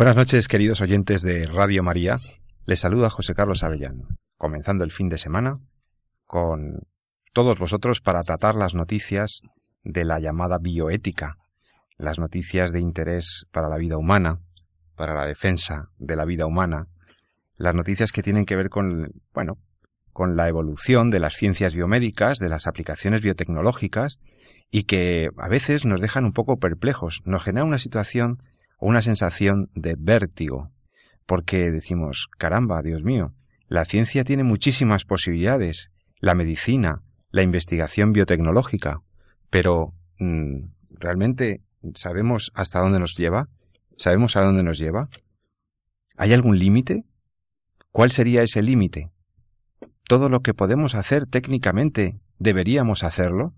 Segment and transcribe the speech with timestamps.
[0.00, 2.20] Buenas noches, queridos oyentes de Radio María.
[2.64, 5.58] Les saluda José Carlos Avellán, comenzando el fin de semana
[6.24, 6.88] con
[7.34, 9.42] todos vosotros para tratar las noticias
[9.84, 11.36] de la llamada bioética,
[11.98, 14.40] las noticias de interés para la vida humana,
[14.94, 16.86] para la defensa de la vida humana,
[17.58, 19.58] las noticias que tienen que ver con, bueno,
[20.14, 24.18] con la evolución de las ciencias biomédicas, de las aplicaciones biotecnológicas
[24.70, 28.42] y que a veces nos dejan un poco perplejos, nos genera una situación
[28.80, 30.70] una sensación de vértigo,
[31.26, 33.34] porque decimos, caramba, Dios mío,
[33.68, 39.00] la ciencia tiene muchísimas posibilidades, la medicina, la investigación biotecnológica,
[39.48, 41.62] pero mm, ¿realmente
[41.94, 43.48] sabemos hasta dónde nos lleva?
[43.96, 45.08] ¿Sabemos a dónde nos lleva?
[46.16, 47.04] ¿Hay algún límite?
[47.92, 49.10] ¿Cuál sería ese límite?
[50.08, 53.54] ¿Todo lo que podemos hacer técnicamente deberíamos hacerlo?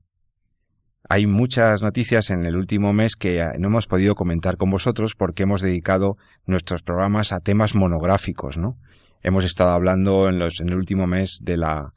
[1.09, 5.15] Hay muchas noticias en el último mes que eh, no hemos podido comentar con vosotros
[5.15, 8.77] porque hemos dedicado nuestros programas a temas monográficos, ¿no?
[9.23, 11.93] Hemos estado hablando en, los, en el último mes de la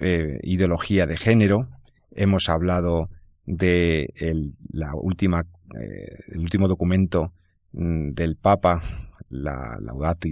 [0.00, 1.68] eh, ideología de género,
[2.12, 3.08] hemos hablado
[3.46, 5.46] de el, la última,
[5.80, 7.32] eh, el último documento
[7.72, 8.82] mm, del Papa,
[9.30, 10.28] la Laudato,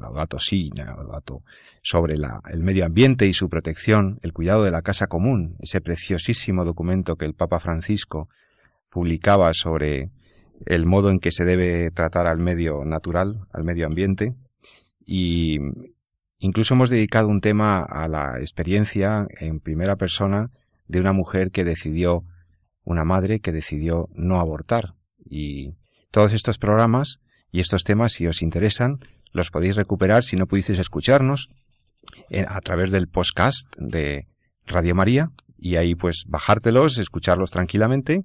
[0.00, 1.42] Laudato Si, Laudato,
[1.82, 5.80] sobre la, el medio ambiente y su protección, el cuidado de la casa común, ese
[5.80, 8.28] preciosísimo documento que el Papa Francisco
[8.90, 10.10] publicaba sobre
[10.66, 14.34] el modo en que se debe tratar al medio natural, al medio ambiente,
[15.06, 15.58] y,
[16.40, 20.52] Incluso hemos dedicado un tema a la experiencia en primera persona
[20.86, 22.24] de una mujer que decidió,
[22.84, 24.94] una madre que decidió no abortar.
[25.18, 25.74] Y
[26.12, 27.20] todos estos programas
[27.50, 29.00] y estos temas, si os interesan,
[29.32, 31.50] los podéis recuperar si no pudisteis escucharnos
[32.46, 34.26] a través del podcast de
[34.66, 38.24] Radio María y ahí pues bajártelos, escucharlos tranquilamente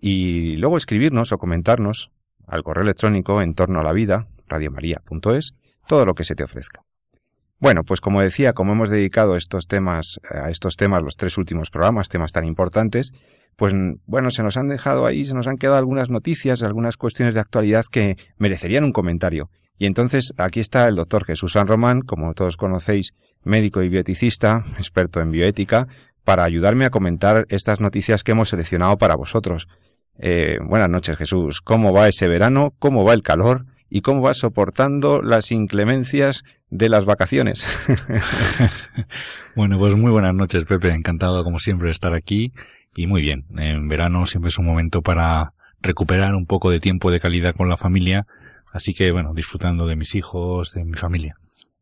[0.00, 2.10] y luego escribirnos o comentarnos
[2.46, 5.54] al correo electrónico en torno a la vida, radiomaria.es,
[5.86, 6.82] todo lo que se te ofrezca.
[7.60, 11.70] Bueno, pues como decía, como hemos dedicado estos temas, a estos temas los tres últimos
[11.70, 13.12] programas, temas tan importantes,
[13.54, 13.74] pues
[14.06, 17.40] bueno, se nos han dejado ahí, se nos han quedado algunas noticias, algunas cuestiones de
[17.40, 19.50] actualidad que merecerían un comentario.
[19.76, 24.64] Y entonces aquí está el doctor Jesús San Román, como todos conocéis, médico y bioeticista,
[24.78, 25.86] experto en bioética,
[26.24, 29.68] para ayudarme a comentar estas noticias que hemos seleccionado para vosotros.
[30.18, 32.72] Eh, buenas noches Jesús, ¿cómo va ese verano?
[32.78, 33.66] ¿Cómo va el calor?
[33.90, 37.66] Y cómo vas soportando las inclemencias de las vacaciones.
[39.56, 40.94] bueno, pues muy buenas noches, Pepe.
[40.94, 42.52] Encantado, como siempre, de estar aquí.
[42.94, 45.52] Y muy bien, en verano siempre es un momento para
[45.82, 48.26] recuperar un poco de tiempo de calidad con la familia.
[48.72, 51.34] Así que, bueno, disfrutando de mis hijos, de mi familia.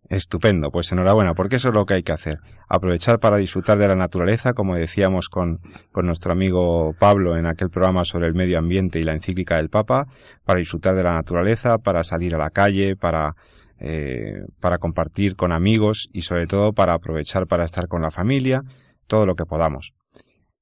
[0.08, 2.38] Estupendo, pues enhorabuena, porque eso es lo que hay que hacer.
[2.66, 5.60] Aprovechar para disfrutar de la naturaleza, como decíamos con,
[5.92, 9.68] con nuestro amigo Pablo en aquel programa sobre el medio ambiente y la encíclica del
[9.68, 10.06] Papa,
[10.44, 13.34] para disfrutar de la naturaleza, para salir a la calle, para,
[13.80, 18.62] eh, para compartir con amigos y sobre todo para aprovechar para estar con la familia,
[19.06, 19.92] todo lo que podamos.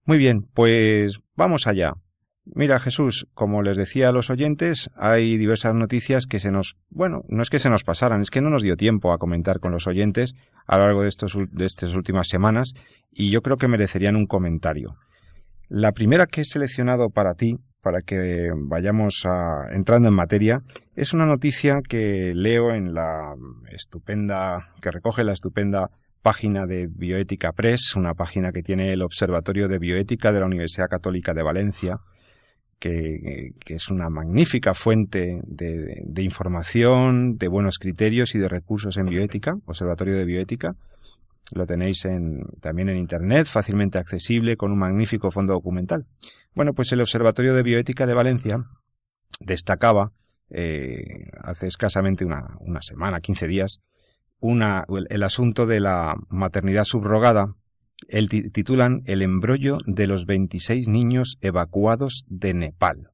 [0.05, 1.93] Muy bien, pues vamos allá.
[2.55, 7.23] Mira, Jesús, como les decía a los oyentes, hay diversas noticias que se nos, bueno,
[7.29, 9.73] no es que se nos pasaran, es que no nos dio tiempo a comentar con
[9.73, 10.35] los oyentes
[10.67, 12.73] a lo largo de, estos, de estas últimas semanas
[13.11, 14.95] y yo creo que merecerían un comentario.
[15.69, 20.61] La primera que he seleccionado para ti, para que vayamos a, entrando en materia,
[20.95, 23.35] es una noticia que leo en la
[23.73, 25.91] estupenda, que recoge la estupenda
[26.23, 30.89] página de Bioética Press, una página que tiene el Observatorio de Bioética de la Universidad
[30.89, 31.99] Católica de Valencia,
[32.79, 39.57] que, es una magnífica fuente de, información, de buenos criterios y de recursos en bioética,
[39.67, 40.75] Observatorio de Bioética.
[41.53, 46.07] Lo tenéis en, también en Internet, fácilmente accesible, con un magnífico fondo documental.
[46.55, 48.59] Bueno, pues el Observatorio de Bioética de Valencia
[49.41, 50.13] destacaba
[50.51, 53.81] eh, hace escasamente una, semana, 15 días,
[54.39, 57.55] una, el asunto de la maternidad subrogada
[58.09, 63.11] el titulan El embrollo de los 26 niños evacuados de Nepal.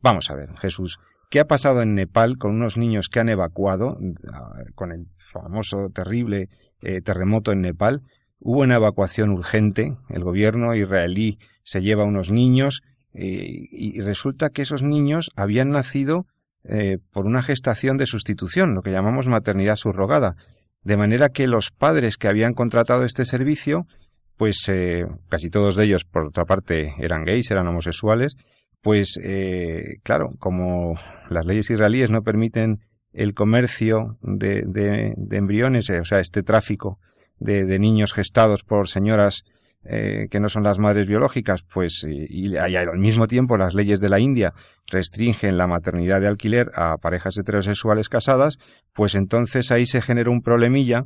[0.00, 0.98] Vamos a ver, Jesús,
[1.30, 3.98] ¿qué ha pasado en Nepal con unos niños que han evacuado
[4.32, 6.48] ah, con el famoso terrible
[6.82, 8.02] eh, terremoto en Nepal?
[8.38, 12.82] Hubo una evacuación urgente, el gobierno israelí se lleva unos niños
[13.16, 16.26] y resulta que esos niños habían nacido
[16.66, 20.36] eh, por una gestación de sustitución, lo que llamamos maternidad subrogada.
[20.82, 23.86] De manera que los padres que habían contratado este servicio,
[24.36, 28.36] pues eh, casi todos de ellos, por otra parte, eran gays, eran homosexuales,
[28.82, 30.94] pues eh, claro, como
[31.30, 32.80] las leyes israelíes no permiten
[33.12, 36.98] el comercio de, de, embriones, o sea, este tráfico
[37.38, 39.44] de, de, niños gestados por señoras
[39.86, 44.08] eh, que no son las madres biológicas, pues y, al mismo tiempo las leyes de
[44.08, 44.54] la India
[44.86, 48.58] restringen la maternidad de alquiler a parejas heterosexuales casadas,
[48.94, 51.04] pues entonces ahí se genera un problemilla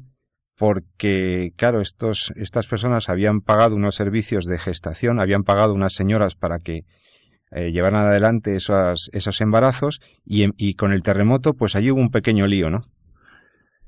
[0.59, 6.35] porque, claro, estos, estas personas habían pagado unos servicios de gestación, habían pagado unas señoras
[6.35, 6.85] para que
[7.53, 12.11] eh, llevaran adelante esos, esos embarazos y, y con el terremoto, pues allí hubo un
[12.11, 12.83] pequeño lío, ¿no?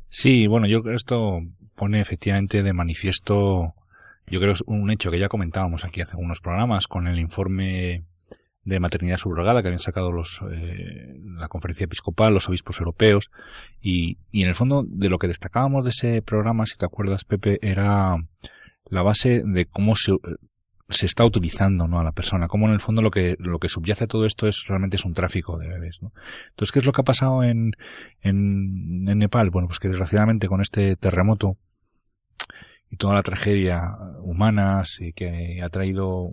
[0.08, 1.40] Sí, bueno, yo creo que esto
[1.74, 3.74] pone efectivamente de manifiesto
[4.30, 7.18] yo creo que es un hecho que ya comentábamos aquí hace unos programas con el
[7.18, 8.04] informe
[8.70, 13.30] de maternidad subrogada que habían sacado los, eh, la conferencia episcopal, los obispos europeos,
[13.80, 17.24] y, y en el fondo de lo que destacábamos de ese programa, si te acuerdas,
[17.24, 18.16] Pepe, era
[18.86, 20.12] la base de cómo se,
[20.88, 22.00] se está utilizando ¿no?
[22.00, 24.46] a la persona, cómo en el fondo lo que, lo que subyace a todo esto
[24.46, 25.98] es realmente es un tráfico de bebés.
[26.02, 26.12] ¿no?
[26.50, 27.72] Entonces, ¿qué es lo que ha pasado en,
[28.20, 29.50] en, en Nepal?
[29.50, 31.56] Bueno, pues que desgraciadamente con este terremoto,
[32.90, 34.82] y toda la tragedia humana
[35.14, 36.30] que ha traído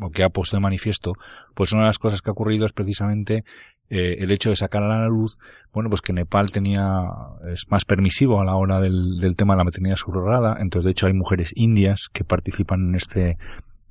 [0.00, 1.12] o que ha puesto de manifiesto,
[1.54, 3.44] pues una de las cosas que ha ocurrido es precisamente
[3.90, 5.38] eh, el hecho de sacar a la luz,
[5.72, 7.06] bueno, pues que Nepal tenía,
[7.52, 10.92] es más permisivo a la hora del, del tema de la maternidad subrogada, entonces de
[10.92, 13.36] hecho hay mujeres indias que participan en este,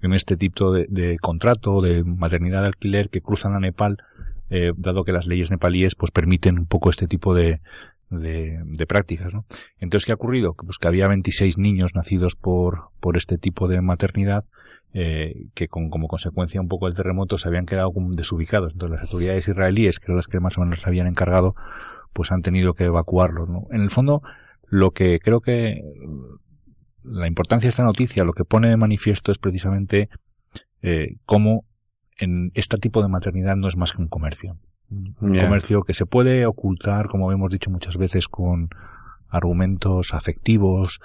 [0.01, 3.97] en este tipo de, de contrato de maternidad de alquiler que cruzan a Nepal,
[4.49, 7.61] eh, dado que las leyes nepalíes pues permiten un poco este tipo de,
[8.09, 9.45] de, de, prácticas, ¿no?
[9.79, 10.53] Entonces, ¿qué ha ocurrido?
[10.53, 14.45] Pues que había 26 niños nacidos por, por este tipo de maternidad,
[14.93, 18.73] eh, que con, como consecuencia un poco del terremoto se habían quedado desubicados.
[18.73, 21.55] Entonces, las autoridades israelíes, que eran las que más o menos se habían encargado,
[22.13, 23.67] pues han tenido que evacuarlos, ¿no?
[23.71, 24.21] En el fondo,
[24.67, 25.83] lo que creo que
[27.03, 30.09] la importancia de esta noticia, lo que pone de manifiesto es precisamente
[30.81, 31.65] eh, cómo
[32.17, 34.57] en este tipo de maternidad no es más que un comercio.
[34.89, 38.69] Un comercio que se puede ocultar, como hemos dicho muchas veces, con
[39.27, 40.99] argumentos afectivos,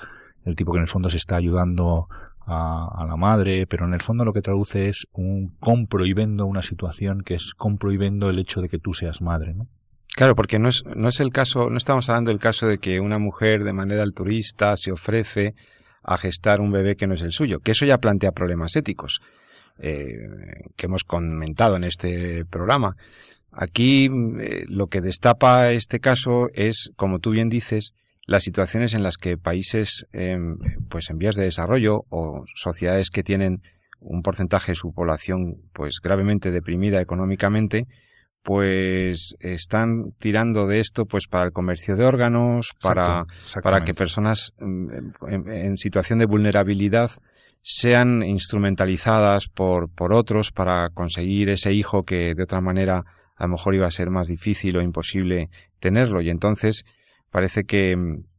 [0.44, 2.08] el tipo que en el fondo se está ayudando
[2.46, 7.22] a, la madre, pero en el fondo lo que traduce es un compro una situación
[7.22, 9.68] que es compro y vendo el hecho de que tú seas madre, ¿no?
[10.14, 13.00] Claro, porque no es, no es el caso, no estamos hablando del caso de que
[13.00, 15.54] una mujer de manera altruista se ofrece
[16.04, 19.20] a gestar un bebé que no es el suyo, que eso ya plantea problemas éticos,
[19.78, 20.14] eh,
[20.76, 22.94] que hemos comentado en este programa.
[23.50, 27.94] Aquí eh, lo que destapa este caso es, como tú bien dices,
[28.26, 33.22] las situaciones en las que países em, pues en vías de desarrollo o sociedades que
[33.22, 33.62] tienen
[34.00, 37.86] un porcentaje de su población pues gravemente deprimida económicamente
[38.42, 43.24] pues están tirando de esto pues para el comercio de órganos para
[43.62, 47.10] para que personas em, en, en, situación de vulnerabilidad
[47.62, 53.04] sean instrumentalizadas por por otros para conseguir ese hijo que de otra manera
[53.36, 55.50] a lo mejor iba a ser más difícil o imposible
[55.80, 56.20] tenerlo.
[56.20, 56.84] Y entonces
[57.34, 57.96] parece que,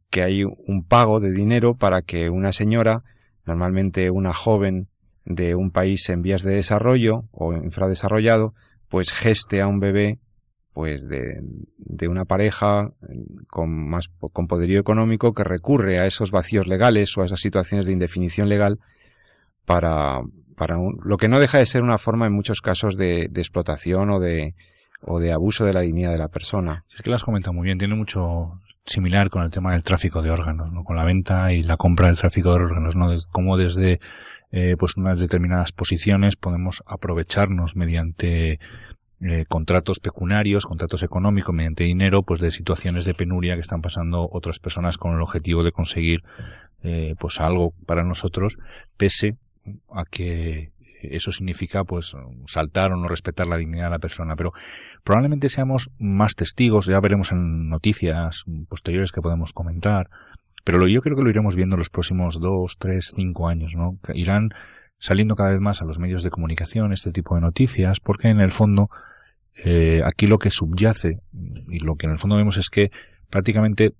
[0.08, 3.02] que hay un pago de dinero para que una señora,
[3.44, 4.88] normalmente una joven
[5.26, 8.54] de un país en vías de desarrollo o infradesarrollado,
[8.88, 10.18] pues geste a un bebé
[10.72, 11.42] pues de,
[11.76, 12.90] de, una pareja
[13.48, 17.84] con más con poderío económico que recurre a esos vacíos legales o a esas situaciones
[17.84, 18.78] de indefinición legal
[19.66, 20.22] para,
[20.56, 24.08] para lo que no deja de ser una forma en muchos casos de, de explotación
[24.08, 24.54] o de,
[25.02, 26.84] o de abuso de la dignidad de la persona.
[26.92, 30.22] Es que lo has comentado muy bien, tiene mucho similar con el tema del tráfico
[30.22, 30.84] de órganos, ¿no?
[30.84, 33.08] con la venta y la compra del tráfico de órganos, ¿no?
[33.30, 34.00] como desde
[34.52, 38.60] eh, pues unas determinadas posiciones podemos aprovecharnos mediante
[39.20, 44.28] eh, contratos pecuniarios, contratos económicos, mediante dinero, pues de situaciones de penuria que están pasando
[44.30, 46.22] otras personas con el objetivo de conseguir
[46.82, 48.58] eh, pues algo para nosotros,
[48.96, 49.36] pese
[49.90, 50.70] a que
[51.10, 54.52] eso significa pues saltar o no respetar la dignidad de la persona, pero
[55.04, 60.08] probablemente seamos más testigos, ya veremos en noticias posteriores que podemos comentar,
[60.64, 63.98] pero yo creo que lo iremos viendo en los próximos dos, tres, cinco años, ¿no?
[64.14, 64.50] Irán
[64.98, 68.40] saliendo cada vez más a los medios de comunicación este tipo de noticias, porque en
[68.40, 68.90] el fondo
[69.64, 71.20] eh, aquí lo que subyace
[71.68, 72.90] y lo que en el fondo vemos es que
[73.30, 73.94] prácticamente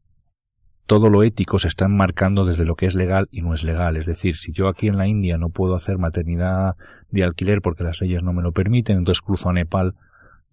[0.86, 3.96] todo lo ético se está enmarcando desde lo que es legal y no es legal.
[3.96, 6.76] Es decir, si yo aquí en la India no puedo hacer maternidad
[7.10, 9.94] de alquiler porque las leyes no me lo permiten, entonces cruzo a Nepal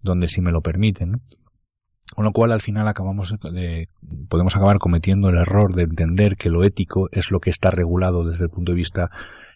[0.02, 1.22] donde sí me lo permiten.
[2.14, 3.88] Con lo cual al final acabamos de,
[4.28, 8.24] podemos acabar cometiendo el error de entender que lo ético es lo que está regulado
[8.24, 9.10] desde el punto de vista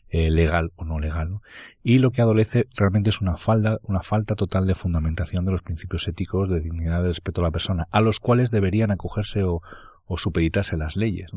[0.09, 1.41] eh, legal o no legal.
[1.83, 5.63] Y lo que adolece realmente es una falta, una falta total de fundamentación de los
[5.63, 9.61] principios éticos de dignidad y respeto a la persona, a los cuales deberían acogerse o,
[10.09, 11.31] o supeditarse las leyes.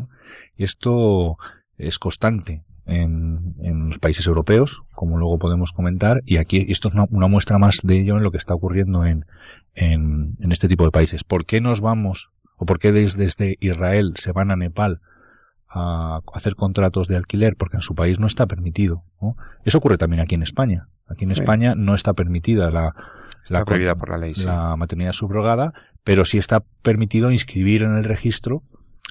[0.55, 1.37] Y esto
[1.77, 6.95] es constante en, en, los países europeos, como luego podemos comentar, y aquí esto es
[6.95, 9.25] una, una muestra más de ello en lo que está ocurriendo en,
[9.75, 11.23] en, en, este tipo de países.
[11.23, 15.01] ¿Por qué nos vamos, o por qué desde, desde Israel se van a Nepal
[15.73, 19.03] a hacer contratos de alquiler porque en su país no está permitido.
[19.21, 19.37] ¿no?
[19.63, 20.89] Eso ocurre también aquí en España.
[21.07, 21.31] Aquí en.
[21.31, 22.93] España no está permitida la,
[23.43, 24.45] está la, por la, ley, sí.
[24.45, 28.63] la maternidad subrogada, pero sí está permitido inscribir en el registro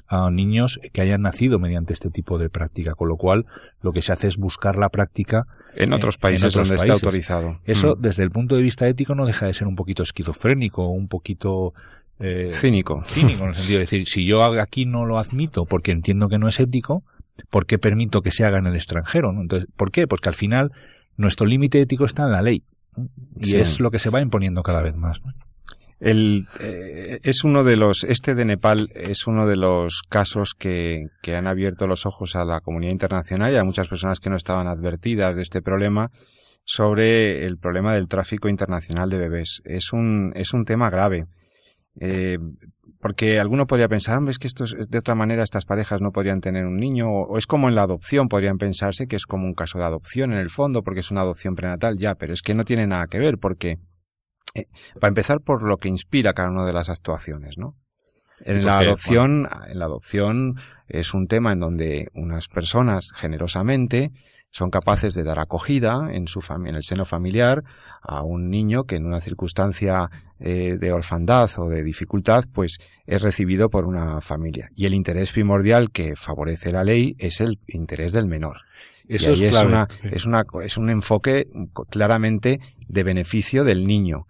[0.06, 3.46] a niños que hayan nacido mediante este tipo de práctica, con lo cual
[3.80, 5.46] lo que se hace es buscar la práctica
[5.76, 6.96] en otros países en otros donde países.
[6.96, 7.60] está autorizado.
[7.64, 8.00] Eso, mm.
[8.00, 11.74] desde el punto de vista ético, no deja de ser un poquito esquizofrénico, un poquito
[12.18, 13.02] eh, cínico.
[13.04, 16.38] Cínico, en el sentido de decir, si yo aquí no lo admito porque entiendo que
[16.38, 17.04] no es ético,
[17.50, 19.32] ¿por qué permito que se haga en el extranjero?
[19.32, 19.42] ¿no?
[19.42, 20.06] Entonces, ¿por qué?
[20.06, 20.72] Porque al final
[21.16, 22.64] nuestro límite ético está en la ley.
[23.36, 23.56] Y sí.
[23.56, 25.20] es lo que se va imponiendo cada vez más.
[25.24, 25.32] ¿no?
[26.00, 31.08] El, eh, es uno de los, este de Nepal es uno de los casos que,
[31.22, 34.36] que han abierto los ojos a la comunidad internacional y a muchas personas que no
[34.36, 36.10] estaban advertidas de este problema
[36.64, 39.60] sobre el problema del tráfico internacional de bebés.
[39.64, 41.26] Es un, es un tema grave.
[42.00, 42.38] Eh,
[43.00, 46.12] porque alguno podría pensar, hombre, es que esto es, de otra manera estas parejas no
[46.12, 49.26] podrían tener un niño, o, o, es como en la adopción, podrían pensarse que es
[49.26, 52.34] como un caso de adopción en el fondo, porque es una adopción prenatal, ya, pero
[52.34, 53.78] es que no tiene nada que ver, porque,
[54.54, 54.66] eh,
[55.00, 57.74] para empezar, por lo que inspira cada una de las actuaciones, ¿no?
[58.42, 60.56] En la adopción, en la adopción
[60.88, 64.12] es un tema en donde unas personas generosamente
[64.50, 67.62] son capaces de dar acogida en su en el seno familiar
[68.02, 73.22] a un niño que en una circunstancia eh, de orfandad o de dificultad pues es
[73.22, 74.70] recibido por una familia.
[74.74, 78.58] Y el interés primordial que favorece la ley es el interés del menor.
[79.06, 81.48] Eso y es, es, una, es una es un enfoque
[81.88, 84.24] claramente de beneficio del niño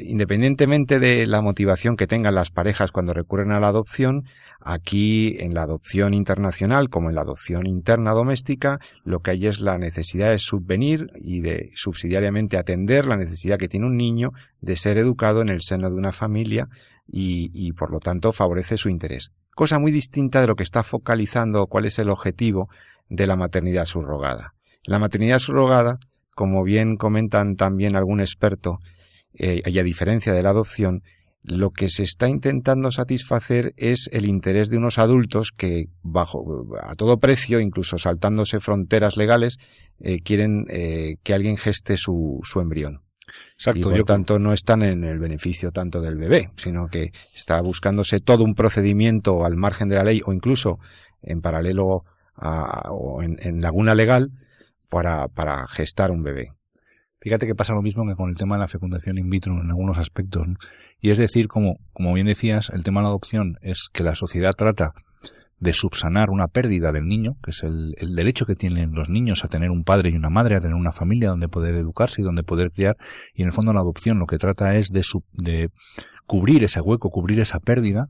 [0.00, 4.24] independientemente de la motivación que tengan las parejas cuando recurren a la adopción,
[4.60, 9.60] aquí en la adopción internacional como en la adopción interna doméstica, lo que hay es
[9.60, 14.76] la necesidad de subvenir y de subsidiariamente atender la necesidad que tiene un niño de
[14.76, 16.68] ser educado en el seno de una familia
[17.06, 19.30] y, y por lo tanto favorece su interés.
[19.54, 22.68] Cosa muy distinta de lo que está focalizando cuál es el objetivo
[23.08, 24.54] de la maternidad subrogada.
[24.84, 25.98] La maternidad subrogada,
[26.34, 28.80] como bien comentan también algún experto,
[29.38, 31.02] eh, y a diferencia de la adopción,
[31.42, 36.92] lo que se está intentando satisfacer es el interés de unos adultos que, bajo a
[36.92, 39.58] todo precio, incluso saltándose fronteras legales,
[40.00, 43.02] eh, quieren eh, que alguien geste su, su embrión.
[43.54, 43.80] Exacto.
[43.80, 47.60] Y por yo tanto no están en el beneficio tanto del bebé, sino que está
[47.60, 50.78] buscándose todo un procedimiento al margen de la ley o incluso
[51.22, 54.30] en paralelo a, o en, en laguna legal
[54.90, 56.50] para, para gestar un bebé.
[57.26, 59.68] Fíjate que pasa lo mismo que con el tema de la fecundación in vitro en
[59.68, 60.46] algunos aspectos.
[61.00, 64.14] Y es decir, como, como bien decías, el tema de la adopción es que la
[64.14, 64.92] sociedad trata
[65.58, 69.48] de subsanar una pérdida del niño, que es el, derecho que tienen los niños a
[69.48, 72.44] tener un padre y una madre, a tener una familia donde poder educarse y donde
[72.44, 72.96] poder criar.
[73.34, 75.02] Y en el fondo la adopción lo que trata es de,
[75.32, 75.70] de
[76.28, 78.08] cubrir ese hueco, cubrir esa pérdida.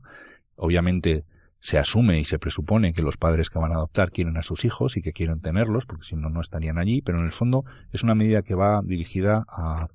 [0.57, 1.25] Obviamente
[1.59, 4.65] se asume y se presupone que los padres que van a adoptar quieren a sus
[4.65, 7.65] hijos y que quieren tenerlos, porque si no, no estarían allí, pero en el fondo
[7.91, 9.87] es una medida que va dirigida a,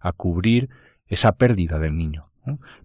[0.00, 0.70] a cubrir
[1.06, 2.22] esa pérdida del niño.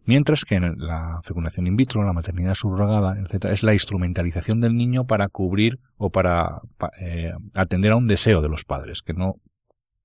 [0.06, 4.76] Mientras que en la fecundación in vitro, la maternidad subrogada, etc., es la instrumentalización del
[4.76, 6.62] niño para cubrir o para,
[7.00, 9.36] eh, atender a un deseo de los padres, que no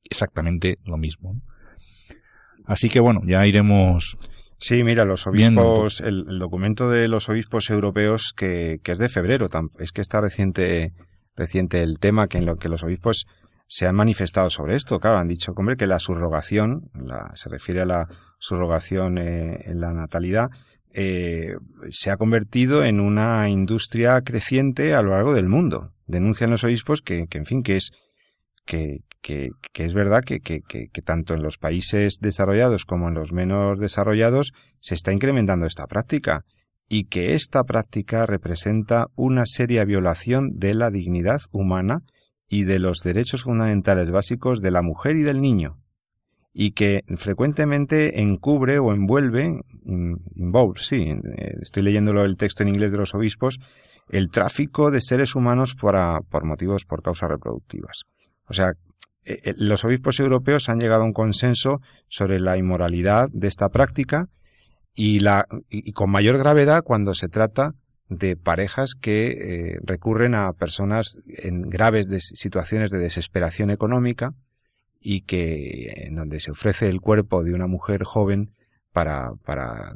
[0.05, 1.41] exactamente lo mismo.
[2.65, 4.17] Así que bueno, ya iremos
[4.61, 9.09] Sí, mira, los obispos, el, el, documento de los obispos europeos que, que es de
[9.09, 9.47] febrero,
[9.79, 10.93] es que está reciente,
[11.35, 13.27] reciente el tema que en lo que los obispos
[13.67, 15.01] se han manifestado sobre esto.
[15.01, 19.81] Claro, han dicho, hombre, que la subrogación, la, se refiere a la subrogación eh, en
[19.81, 20.51] la natalidad,
[20.93, 21.55] eh,
[21.91, 25.93] se ha convertido en una industria creciente a lo largo del mundo.
[26.07, 27.93] Denuncian los obispos que, que en fin, que es,
[28.67, 33.33] que, que, es verdad que, que, que, tanto en los países desarrollados como en los
[33.33, 36.45] menos desarrollados se está incrementando esta práctica
[36.89, 42.03] y que esta práctica representa una seria violación de la dignidad humana
[42.49, 45.79] y de los derechos fundamentales básicos de la mujer y del niño
[46.53, 49.61] y que frecuentemente encubre o envuelve,
[50.35, 53.59] involve, sí, eh, estoy leyéndolo el texto en inglés de los obispos,
[54.09, 58.03] el tráfico de seres humanos para, por motivos, por causas reproductivas.
[58.49, 58.73] O sea,
[59.25, 63.69] eh, eh, los obispos europeos han llegado a un consenso sobre la inmoralidad de esta
[63.69, 64.29] práctica
[64.95, 67.75] y, la, y con mayor gravedad cuando se trata
[68.09, 74.35] de parejas que eh, recurren a personas en graves situaciones de desesperación económica
[74.99, 78.53] y que en donde se ofrece el cuerpo de una mujer joven
[78.93, 79.95] para, para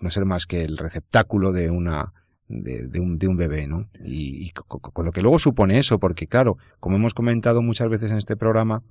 [0.00, 2.12] no ser más que el receptáculo de una
[2.48, 3.88] de, un, de un bebé, ¿no?
[4.04, 8.18] Y, con, lo que luego supone eso, porque claro, como hemos comentado muchas veces en
[8.18, 8.82] este programa,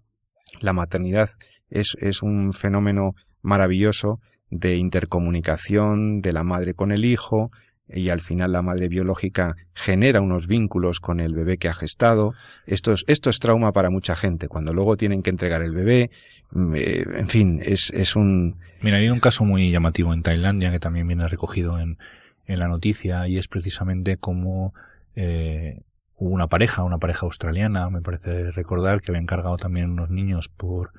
[0.62, 1.30] la maternidad
[1.70, 7.52] es, es un fenómeno maravilloso de intercomunicación de la madre con el hijo,
[7.94, 12.34] y al final la madre biológica genera unos vínculos con el bebé que ha gestado.
[12.66, 14.48] Esto es, esto es trauma para mucha gente.
[14.48, 16.10] Cuando luego tienen que entregar el bebé,
[16.52, 18.58] mm, eh, en fin, es, es un...
[18.82, 21.98] Mira, hay un caso muy llamativo en Tailandia que también viene recogido en,
[22.46, 24.74] en la noticia y es precisamente como
[25.16, 25.82] eh,
[26.16, 30.48] hubo una pareja, una pareja australiana, me parece recordar, que había encargado también unos niños
[30.50, 30.92] por,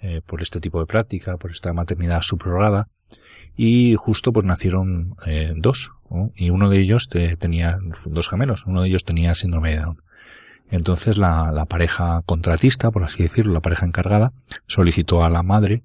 [0.00, 2.88] eh, por este tipo de práctica, por esta maternidad subrogada
[3.56, 5.92] y justo pues nacieron eh, dos
[6.34, 10.02] y uno de ellos tenía dos gemelos, uno de ellos tenía síndrome de Down.
[10.70, 14.32] Entonces la, la, pareja contratista, por así decirlo, la pareja encargada,
[14.66, 15.82] solicitó a la madre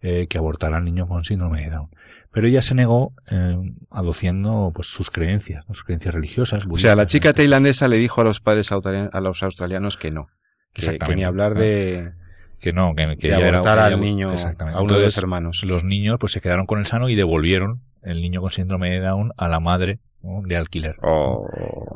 [0.00, 1.88] eh, que abortara al niño con síndrome de Down.
[2.34, 3.56] Pero ella se negó eh,
[3.90, 6.64] aduciendo pues sus creencias, sus creencias religiosas.
[6.68, 10.26] O sea, la chica tailandesa le dijo a los padres a los australianos que no.
[10.72, 12.12] Que, que ni hablar de
[12.60, 15.62] que no, que, que era, al niño, a uno de los hermanos.
[15.64, 19.00] Los niños pues se quedaron con el sano y devolvieron el niño con síndrome de
[19.00, 20.96] Down a la madre de alquiler.
[21.02, 21.46] Oh.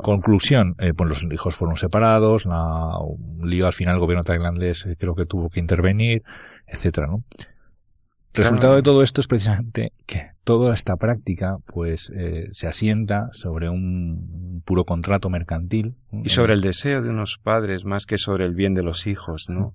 [0.03, 2.93] Conclusión, eh, pues los hijos fueron separados, la,
[3.43, 6.23] lío al final el gobierno tailandés eh, creo que tuvo que intervenir,
[6.67, 7.25] etcétera, ¿no?
[8.39, 13.69] Resultado de todo esto es precisamente que toda esta práctica pues eh, se asienta sobre
[13.69, 15.97] un puro contrato mercantil.
[16.13, 19.47] Y sobre el deseo de unos padres más que sobre el bien de los hijos,
[19.49, 19.75] ¿no?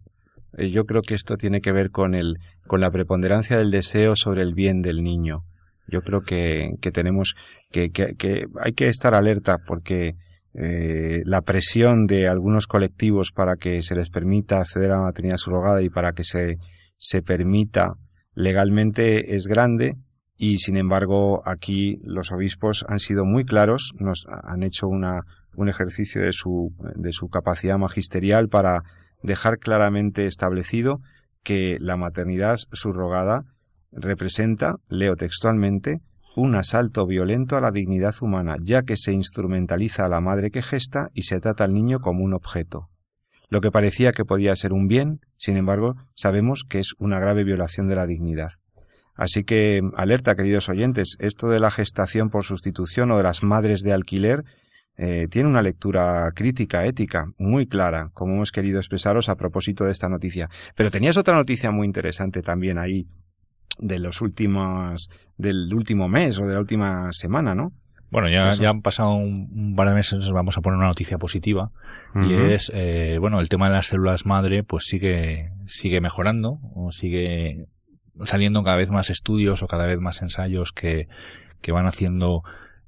[0.58, 4.16] Eh, yo creo que esto tiene que ver con, el, con la preponderancia del deseo
[4.16, 5.44] sobre el bien del niño.
[5.88, 7.36] Yo creo que, que tenemos
[7.72, 10.16] que, que, que, hay que estar alerta porque
[10.54, 15.38] eh, la presión de algunos colectivos para que se les permita acceder a la maternidad
[15.38, 16.58] subrogada y para que se,
[16.98, 17.94] se permita
[18.36, 19.96] legalmente es grande
[20.36, 25.22] y sin embargo aquí los obispos han sido muy claros, nos han hecho una,
[25.56, 28.84] un ejercicio de su, de su capacidad magisterial para
[29.22, 31.00] dejar claramente establecido
[31.44, 33.44] que la maternidad subrogada
[33.92, 36.02] representa, leo textualmente,
[36.36, 40.64] un asalto violento a la dignidad humana, ya que se instrumentaliza a la madre que
[40.64, 42.90] gesta y se trata al niño como un objeto.
[43.54, 47.44] Lo que parecía que podía ser un bien, sin embargo, sabemos que es una grave
[47.44, 48.50] violación de la dignidad.
[49.14, 53.82] Así que, alerta, queridos oyentes, esto de la gestación por sustitución o de las madres
[53.82, 54.44] de alquiler
[54.98, 59.92] eh, tiene una lectura crítica, ética, muy clara, como hemos querido expresaros a propósito de
[59.92, 60.50] esta noticia.
[60.74, 63.06] Pero tenías otra noticia muy interesante también ahí,
[63.78, 67.72] de los últimos, del último mes o de la última semana, ¿no?
[68.14, 71.72] Bueno, ya, ya han pasado un, par de meses, vamos a poner una noticia positiva,
[72.16, 76.92] y es, eh, bueno, el tema de las células madre, pues sigue, sigue mejorando, o
[76.92, 77.66] sigue
[78.24, 81.08] saliendo cada vez más estudios o cada vez más ensayos que,
[81.62, 82.44] que van haciendo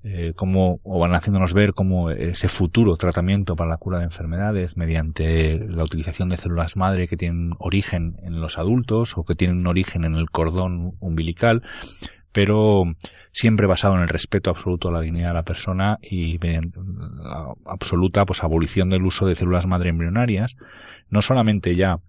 [0.07, 4.77] eh, como, o van haciéndonos ver cómo ese futuro tratamiento para la cura de enfermedades
[4.77, 9.57] mediante la utilización de células madre que tienen origen en los adultos o que tienen
[9.57, 11.63] un origen en el cordón umbilical,
[12.35, 12.83] pero
[13.31, 16.37] siempre basado en el respeto absoluto a la dignidad de la persona y
[17.65, 20.57] absoluta pues abolición del uso de células madre embrionarias,
[21.07, 22.01] no solamente ya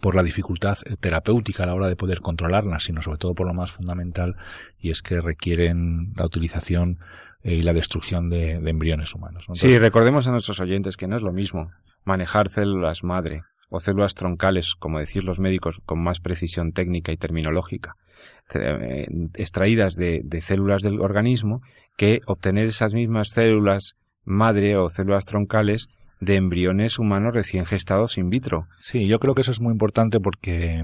[0.00, 3.46] por la dificultad eh, terapéutica a la hora de poder controlarlas, sino sobre todo por
[3.46, 4.36] lo más fundamental,
[4.78, 6.98] y es que requieren la utilización
[7.42, 9.44] eh, y la destrucción de, embriones humanos.
[9.52, 11.70] sí, recordemos a nuestros oyentes que no es lo mismo
[12.04, 17.16] manejar células madre o células troncales, como decir los médicos con más precisión técnica y
[17.16, 17.96] terminológica,
[18.54, 21.60] eh, extraídas de células del organismo,
[21.96, 25.88] que obtener esas mismas células madre o células troncales
[26.20, 28.66] de embriones humanos recién gestados in vitro.
[28.80, 30.82] Sí, yo creo que eso es muy importante porque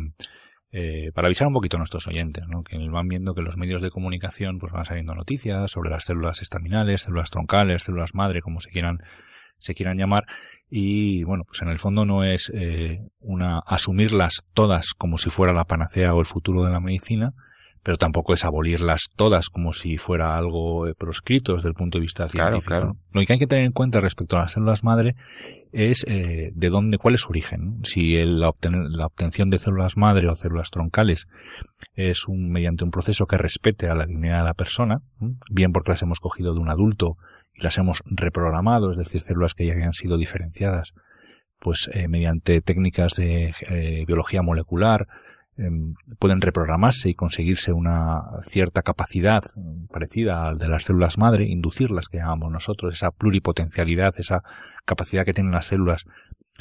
[0.72, 2.62] eh, para avisar un poquito a nuestros oyentes, ¿no?
[2.62, 6.42] que van viendo que los medios de comunicación pues van saliendo noticias sobre las células
[6.42, 8.98] estaminales, células troncales, células madre, como se quieran
[9.58, 10.24] se quieran llamar
[10.76, 15.52] y bueno pues en el fondo no es eh, una asumirlas todas como si fuera
[15.52, 17.32] la panacea o el futuro de la medicina
[17.84, 22.02] pero tampoco es abolirlas todas como si fuera algo eh, proscrito desde el punto de
[22.02, 22.66] vista científico.
[22.66, 22.96] Claro.
[23.12, 25.14] Lo que hay que tener en cuenta respecto a las células madre
[25.70, 27.80] es eh, de dónde, cuál es su origen.
[27.84, 31.26] Si la, la, obtención de células madre o células troncales
[31.94, 35.02] es un, mediante un proceso que respete a la dignidad de la persona,
[35.50, 37.18] bien porque las hemos cogido de un adulto
[37.54, 40.92] y las hemos reprogramado, es decir, células que ya habían sido diferenciadas,
[41.58, 43.54] pues eh, mediante técnicas de
[44.06, 45.06] biología molecular,
[45.56, 49.42] em, pueden reprogramarse y conseguirse una cierta capacidad
[49.90, 54.42] parecida al de las células madre, inducirlas que llamamos nosotros, esa pluripotencialidad, esa
[54.84, 56.06] capacidad que tienen las células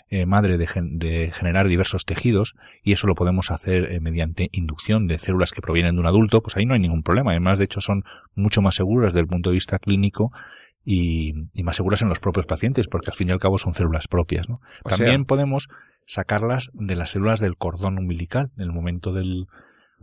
[0.10, 5.18] eh, madre de, generar diversos tejidos y eso lo podemos hacer eh, mediante inducción de
[5.18, 7.32] células que provienen de un adulto, pues ahí no hay ningún problema.
[7.32, 8.04] Además, de hecho, son
[8.36, 10.32] mucho más seguras desde el punto de vista clínico
[10.86, 14.08] y, más seguras en los propios pacientes, porque al fin y al cabo son células
[14.08, 14.50] propias.
[14.50, 14.58] ¿no?
[14.84, 15.70] También podemos
[16.06, 19.48] sacarlas de las células del cordón umbilical en el momento del,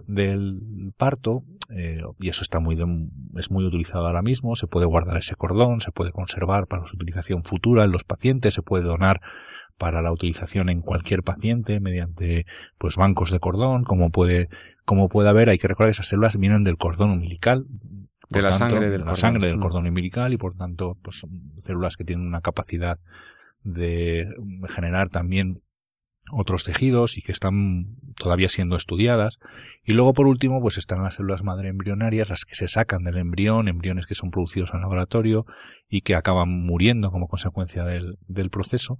[0.06, 2.78] del parto eh, y eso está muy
[3.36, 6.96] es muy utilizado ahora mismo se puede guardar ese cordón se puede conservar para su
[6.96, 9.20] utilización futura en los pacientes se puede donar
[9.80, 12.44] para la utilización en cualquier paciente mediante
[12.76, 14.50] pues bancos de cordón, como puede,
[14.84, 17.64] como puede haber, hay que recordar que esas células vienen del cordón umbilical.
[18.30, 19.60] De la sangre del la sangre del mm.
[19.60, 21.26] cordón umbilical y por tanto, pues
[21.58, 22.98] células que tienen una capacidad
[23.62, 24.28] de
[24.68, 25.62] generar también
[26.32, 29.38] otros tejidos y que están todavía siendo estudiadas.
[29.84, 33.18] Y luego, por último, pues están las células madre embrionarias, las que se sacan del
[33.18, 35.46] embrión, embriones que son producidos en laboratorio
[35.88, 38.98] y que acaban muriendo como consecuencia del, del proceso.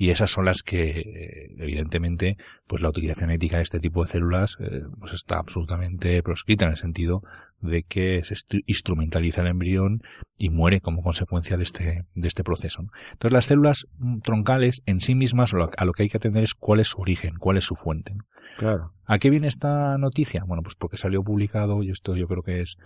[0.00, 4.56] Y esas son las que, evidentemente, pues la utilización ética de este tipo de células
[4.58, 7.22] eh, pues está absolutamente proscrita en el sentido
[7.60, 8.34] de que se
[8.64, 10.00] instrumentaliza el embrión
[10.38, 12.80] y muere como consecuencia de este, de este proceso.
[13.12, 16.54] Entonces las células mm, troncales en sí mismas a lo que hay que atender es
[16.54, 18.14] cuál es su origen, cuál es su fuente.
[18.56, 18.94] Claro.
[19.04, 20.44] ¿A qué viene esta noticia?
[20.46, 22.78] Bueno, pues porque salió publicado, y esto yo creo que es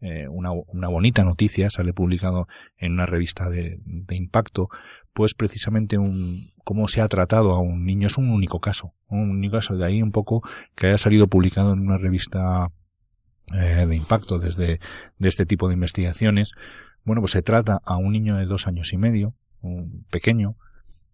[0.00, 4.68] eh, una, una, bonita noticia, sale publicado en una revista de, de, impacto,
[5.12, 9.30] pues precisamente un cómo se ha tratado a un niño es un único caso, un
[9.30, 10.42] único caso de ahí un poco
[10.74, 12.70] que haya salido publicado en una revista
[13.52, 14.78] eh, de impacto desde
[15.18, 16.52] de este tipo de investigaciones.
[17.04, 20.56] Bueno, pues se trata a un niño de dos años y medio, un pequeño,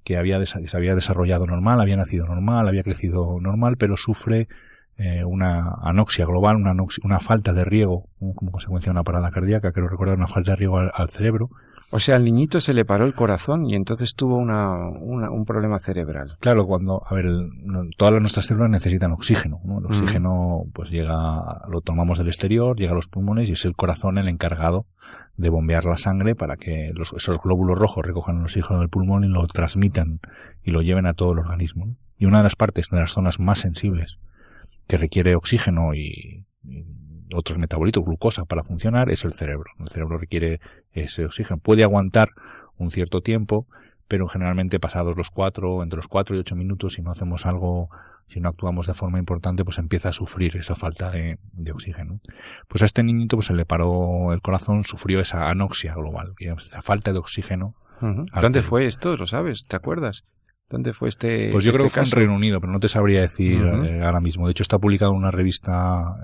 [0.05, 4.46] que había se había desarrollado normal, había nacido normal, había crecido normal, pero sufre
[4.98, 9.70] eh, una anoxia global, una, una falta de riego, como consecuencia de una parada cardíaca,
[9.72, 11.50] quiero recordar una falta de riego al, cerebro.
[11.90, 15.78] O sea, al niñito se le paró el corazón y entonces tuvo una, un problema
[15.80, 16.38] cerebral.
[16.40, 17.26] Claro, cuando, a ver,
[17.98, 19.61] todas nuestras células necesitan oxígeno.
[19.64, 19.80] ¿no?
[19.80, 23.76] El oxígeno, pues llega, lo tomamos del exterior, llega a los pulmones y es el
[23.76, 24.87] corazón el encargado
[25.37, 29.24] de bombear la sangre para que los, esos glóbulos rojos recojan el oxígeno del pulmón
[29.24, 30.20] y lo transmitan
[30.64, 31.94] y lo lleven a todo el organismo.
[32.18, 34.18] Y una de las partes, de las zonas más sensibles
[34.87, 36.44] que requiere oxígeno y,
[37.35, 39.70] otros metabolitos, glucosa para funcionar, es el cerebro.
[39.81, 40.61] El cerebro requiere
[40.92, 41.59] ese oxígeno.
[41.59, 42.31] Puede aguantar
[42.79, 43.66] un cierto tiempo,
[44.09, 47.90] pero generalmente pasados los cuatro, entre los cuatro y ocho minutos, si no hacemos algo,
[48.27, 51.38] si no actuamos de forma importante, pues empieza a sufrir esa falta de,
[51.72, 52.20] oxígeno.
[52.68, 56.83] Pues a este niñito pues se le paró el corazón, sufrió esa anoxia global, esa
[56.83, 57.75] falta de oxígeno.
[58.01, 59.16] ¿Dónde fue esto?
[59.16, 59.66] ¿Lo sabes?
[59.66, 60.25] ¿Te acuerdas?
[60.68, 61.50] ¿Dónde fue este?
[61.52, 64.02] Pues yo creo este que fue en Reino Unido, pero no te sabría decir eh,
[64.02, 64.46] ahora mismo.
[64.46, 66.16] De hecho, está publicado en una revista,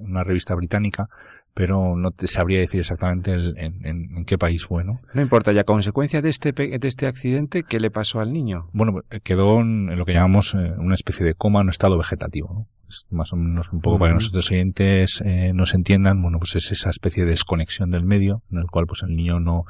[0.00, 1.08] una revista británica,
[1.54, 5.00] pero no te sabría decir exactamente en, qué país fue, ¿no?
[5.12, 8.68] No importa, ya consecuencia de este, de este accidente, ¿qué le pasó al niño?
[8.72, 12.66] Bueno, quedó en, lo que llamamos eh, una especie de coma, en estado vegetativo, ¿no?
[12.88, 16.56] Es más o menos un poco para que nuestros oyentes eh, nos entiendan, bueno, pues
[16.56, 19.64] es esa especie de desconexión del medio, en el cual pues el niño no,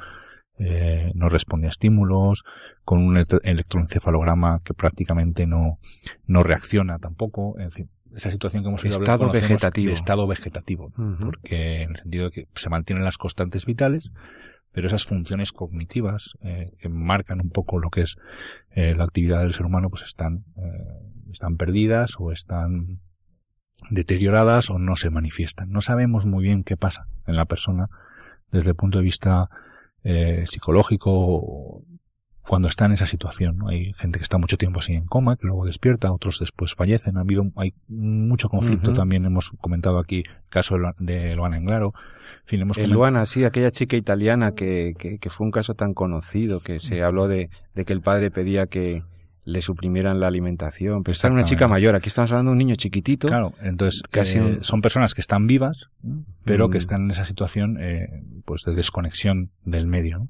[0.59, 2.43] eh, no responde a estímulos,
[2.85, 5.79] con un electroencefalograma que prácticamente no,
[6.25, 9.87] no reacciona tampoco, en fin, esa situación que hemos ido estado vegetativo.
[9.87, 14.11] De estado vegetativo, porque en el sentido de que se mantienen las constantes vitales,
[14.71, 18.17] pero esas funciones cognitivas eh, que marcan un poco lo que es
[18.71, 20.45] eh, la actividad del ser humano, pues están,
[21.31, 22.99] están perdidas o están
[23.89, 25.69] deterioradas o no se manifiestan.
[25.71, 27.89] No sabemos muy bien qué pasa en la persona
[28.51, 29.49] desde el punto de vista
[30.03, 31.83] eh, psicológico
[32.45, 33.59] cuando está en esa situación.
[33.67, 37.17] Hay gente que está mucho tiempo así en coma, que luego despierta, otros después fallecen.
[37.17, 39.25] Ha habido, hay mucho conflicto también.
[39.25, 41.93] Hemos comentado aquí el caso de Luana Englaro.
[42.41, 45.93] En fin, hemos Luana, sí, aquella chica italiana que, que, que, fue un caso tan
[45.93, 49.03] conocido, que se habló de, de que el padre pedía que,
[49.45, 51.03] le suprimieran la alimentación.
[51.03, 53.27] Pero está una chica mayor, aquí estamos hablando de un niño chiquitito.
[53.27, 55.89] Claro, entonces casi eh, son personas que están vivas,
[56.43, 56.81] pero que mm.
[56.81, 58.07] están en esa situación eh,
[58.45, 60.27] pues de desconexión del medio.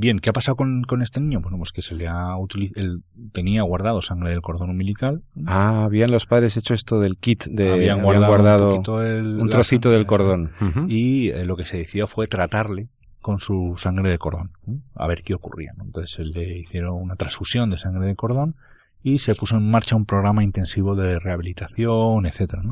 [0.00, 1.40] Bien, ¿qué ha pasado con, con, este niño?
[1.40, 5.24] Bueno, pues que se le ha utilizado, él tenía guardado sangre del cordón umbilical.
[5.44, 10.52] Ah, habían los padres hecho esto del kit de habían guardado, un, trocito del cordón.
[10.86, 14.52] Y eh, lo que se decidió fue tratarle con su sangre de cordón,
[14.94, 15.74] a ver qué ocurría.
[15.80, 18.56] Entonces le hicieron una transfusión de sangre de cordón
[19.02, 22.62] y se puso en marcha un programa intensivo de rehabilitación, etcétera.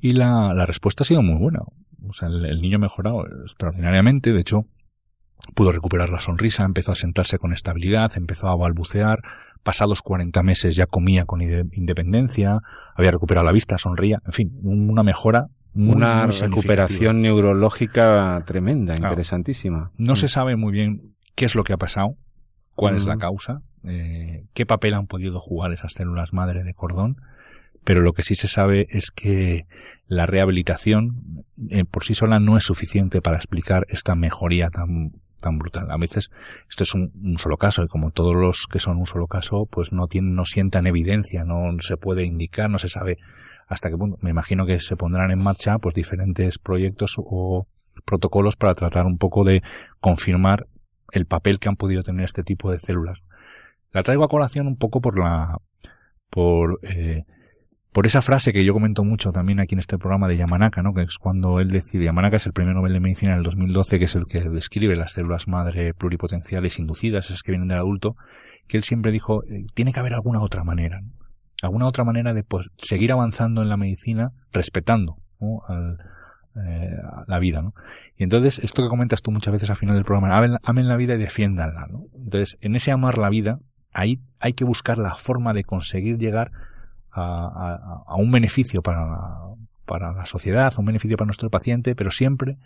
[0.00, 1.60] Y la, la, respuesta ha sido muy buena.
[2.08, 4.32] O sea, el, el niño ha mejorado extraordinariamente.
[4.32, 4.66] De hecho,
[5.54, 9.20] pudo recuperar la sonrisa, empezó a sentarse con estabilidad, empezó a balbucear,
[9.62, 12.60] pasados 40 meses ya comía con independencia,
[12.94, 15.48] había recuperado la vista, sonría, en fin, una mejora.
[15.74, 19.92] Una recuperación neurológica tremenda, interesantísima.
[19.96, 20.30] No se mm.
[20.30, 22.16] sabe muy bien qué es lo que ha pasado,
[22.74, 23.20] cuál es la mm.
[23.20, 27.16] causa, eh, qué papel han podido jugar esas células madre de cordón,
[27.84, 29.66] pero lo que sí se sabe es que
[30.06, 35.58] la rehabilitación eh, por sí sola no es suficiente para explicar esta mejoría tan tan
[35.58, 35.90] brutal.
[35.90, 36.30] A veces
[36.68, 39.92] esto es un, solo caso y como todos los que son un solo caso, pues
[39.92, 43.18] no tienen, no sientan evidencia, no se puede indicar, no se sabe
[43.70, 44.18] hasta qué punto.
[44.20, 47.66] Me imagino que se pondrán en marcha pues diferentes proyectos o
[48.04, 49.62] protocolos para tratar un poco de
[50.00, 50.66] confirmar
[51.12, 53.22] el papel que han podido tener este tipo de células.
[53.92, 55.58] La traigo a colación un poco por la
[56.30, 57.24] por eh,
[57.92, 60.94] por esa frase que yo comento mucho también aquí en este programa de Yamanaka, ¿no?
[60.94, 64.04] que es cuando él decide, Yamanaka es el primer Nobel de Medicina del 2012, que
[64.04, 68.16] es el que describe las células madre pluripotenciales inducidas, esas que vienen del adulto,
[68.68, 71.00] que él siempre dijo, eh, tiene que haber alguna otra manera,
[71.62, 75.16] alguna otra manera de pues, seguir avanzando en la medicina respetando
[76.56, 76.96] eh,
[77.26, 77.62] la vida.
[77.62, 77.74] ¿no?
[78.16, 81.14] Y entonces, esto que comentas tú muchas veces al final del programa, amen, la vida
[81.14, 81.86] y defiéndanla.
[81.90, 82.04] ¿no?
[82.14, 83.60] Entonces, en ese amar la vida,
[83.92, 86.50] ahí hay que buscar la forma de conseguir llegar
[87.12, 89.38] a, a, un beneficio para la,
[89.84, 92.56] para la sociedad, a un beneficio para nuestro paciente, pero siempre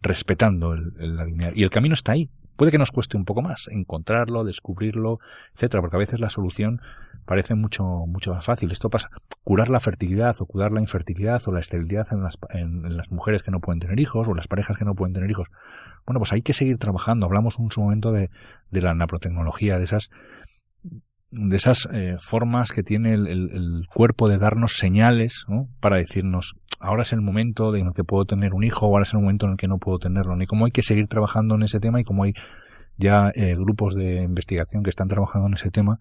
[0.00, 1.52] respetando el, la dignidad.
[1.54, 2.30] Y el camino está ahí.
[2.56, 5.18] Puede que nos cueste un poco más encontrarlo, descubrirlo,
[5.54, 6.80] etcétera, porque a veces la solución
[7.24, 8.70] parece mucho, mucho más fácil.
[8.72, 9.10] Esto pasa,
[9.44, 13.42] curar la fertilidad o curar la infertilidad o la esterilidad en las, en, las mujeres
[13.42, 15.48] que no pueden tener hijos o las parejas que no pueden tener hijos.
[16.06, 17.26] Bueno, pues hay que seguir trabajando.
[17.26, 18.30] Hablamos en su momento de,
[18.70, 20.10] de la naprotecnología, de esas
[21.32, 25.68] de esas eh, formas que tiene el, cuerpo de darnos señales ¿no?
[25.80, 29.04] para decirnos ahora es el momento en el que puedo tener un hijo o ahora
[29.04, 31.54] es el momento en el que no puedo tenerlo ni cómo hay que seguir trabajando
[31.54, 32.32] en ese tema y cómo hay
[32.96, 36.00] ya eh, grupos de investigación que están trabajando en ese tema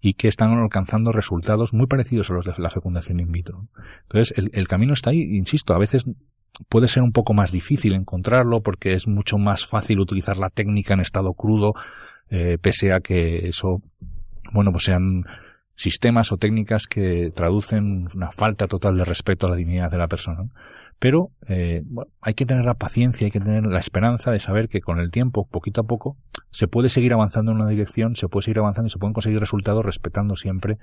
[0.00, 3.68] y que están alcanzando resultados muy parecidos a los de la fecundación in vitro.
[4.02, 6.04] Entonces, el, el camino está ahí, insisto, a veces
[6.68, 10.94] puede ser un poco más difícil encontrarlo porque es mucho más fácil utilizar la técnica
[10.94, 11.74] en estado crudo,
[12.28, 13.82] eh, pese a que eso
[14.52, 15.24] bueno, pues sean
[15.74, 20.08] sistemas o técnicas que traducen una falta total de respeto a la dignidad de la
[20.08, 20.44] persona.
[20.98, 21.82] Pero eh,
[22.20, 25.10] hay que tener la paciencia, hay que tener la esperanza de saber que con el
[25.10, 26.16] tiempo, poquito a poco,
[26.50, 29.38] se puede seguir avanzando en una dirección, se puede seguir avanzando y se pueden conseguir
[29.38, 30.78] resultados respetando siempre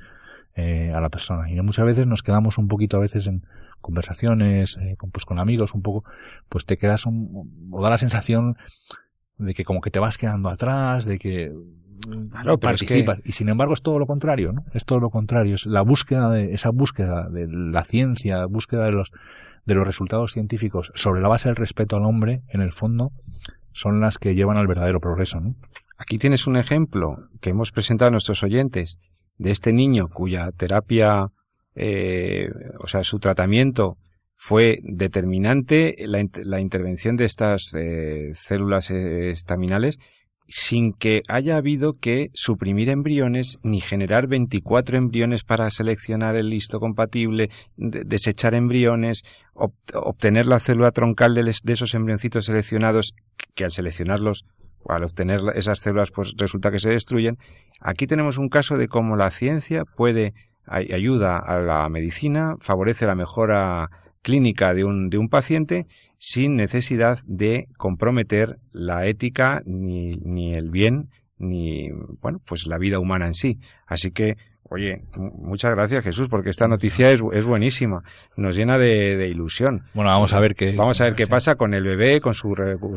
[0.55, 1.49] eh, a la persona.
[1.49, 3.43] Y muchas veces nos quedamos un poquito a veces en
[3.81, 6.03] conversaciones, eh, con, pues con amigos un poco,
[6.47, 8.55] pues te quedas un, o da la sensación
[9.37, 11.51] de que como que te vas quedando atrás, de que
[12.31, 13.21] Claro, participas.
[13.23, 14.65] Y sin embargo es todo lo contrario, ¿no?
[14.73, 15.55] Es todo lo contrario.
[15.55, 19.11] Es la búsqueda de, esa búsqueda de la ciencia, búsqueda de los,
[19.65, 23.11] de los resultados científicos sobre la base del respeto al hombre, en el fondo,
[23.71, 25.41] son las que llevan al verdadero progreso.
[25.97, 28.99] Aquí tienes un ejemplo que hemos presentado a nuestros oyentes
[29.37, 31.27] de este niño cuya terapia,
[31.75, 32.49] eh,
[32.79, 33.97] o sea, su tratamiento
[34.35, 39.97] fue determinante la, la intervención de estas eh, células estaminales
[40.47, 46.79] sin que haya habido que suprimir embriones ni generar 24 embriones para seleccionar el listo
[46.79, 49.23] compatible, desechar embriones,
[49.93, 53.13] obtener la célula troncal de, esos embrioncitos seleccionados,
[53.55, 54.45] que al seleccionarlos
[54.89, 57.37] al obtener esas células pues resulta que se destruyen.
[57.79, 60.33] Aquí tenemos un caso de cómo la ciencia puede
[60.65, 63.89] ayuda a la medicina, favorece la mejora
[64.21, 65.85] clínica de un, de un paciente
[66.23, 71.89] sin necesidad de comprometer la ética ni, ni el bien ni
[72.21, 74.37] bueno pues la vida humana en sí así que
[74.69, 78.01] Oye, muchas gracias Jesús, porque esta noticia es, es buenísima,
[78.37, 79.83] nos llena de, de, ilusión.
[79.93, 82.55] Bueno, vamos a ver qué vamos a ver qué pasa con el bebé, con su,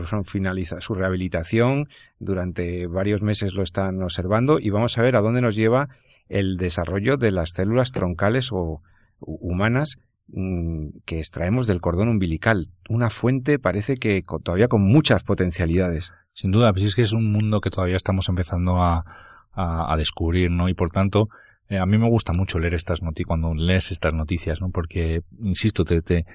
[0.08, 1.88] su finaliza, su rehabilitación.
[2.18, 5.88] Durante varios meses lo están observando y vamos a ver a dónde nos lleva
[6.28, 8.80] el desarrollo de las células troncales o
[9.18, 9.98] humanas
[10.32, 12.68] que extraemos del cordón umbilical.
[12.88, 16.12] Una fuente parece que todavía con muchas potencialidades.
[16.32, 19.04] Sin duda, pues es que es un mundo que todavía estamos empezando a,
[19.52, 20.68] a, descubrir, ¿no?
[20.68, 21.28] Y por tanto,
[21.68, 24.70] eh, a mí me gusta mucho leer estas noticias, cuando lees estas noticias, ¿no?
[24.70, 26.26] Porque, insisto, te, te,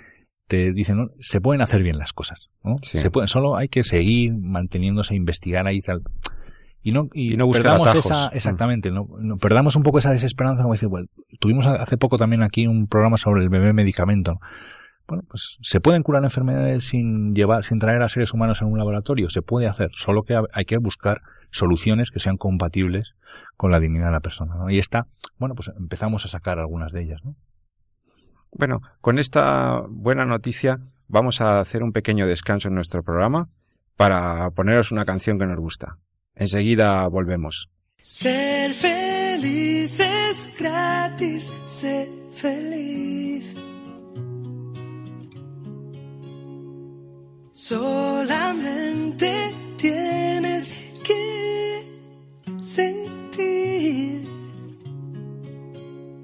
[0.48, 1.12] te dicen, ¿no?
[1.20, 2.78] se pueden hacer bien las cosas, ¿no?
[2.82, 6.02] Se pueden, solo hay que seguir manteniéndose a investigar ahí tal
[6.84, 9.08] y no, y, no perdamos esa, exactamente, no,
[9.40, 11.08] perdamos un poco esa desesperanza, como decir, bueno,
[11.40, 14.40] tuvimos hace poco también aquí un programa sobre el bebé medicamento.
[15.08, 18.78] Bueno, pues se pueden curar enfermedades sin llevar, sin traer a seres humanos en un
[18.78, 23.16] laboratorio, se puede hacer, solo que hay que buscar soluciones que sean compatibles
[23.58, 24.70] con la dignidad de la persona, ¿no?
[24.70, 27.36] Y esta, bueno, pues empezamos a sacar algunas de ellas, ¿no?
[28.54, 33.50] Bueno, con esta buena noticia vamos a hacer un pequeño descanso en nuestro programa
[33.98, 35.98] para poneros una canción que nos gusta.
[36.42, 37.70] Enseguida volvemos.
[38.02, 43.54] Ser feliz es gratis, ser feliz.
[47.54, 49.32] Solamente
[49.78, 51.86] tienes que
[52.74, 54.28] sentir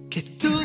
[0.10, 0.57] que tú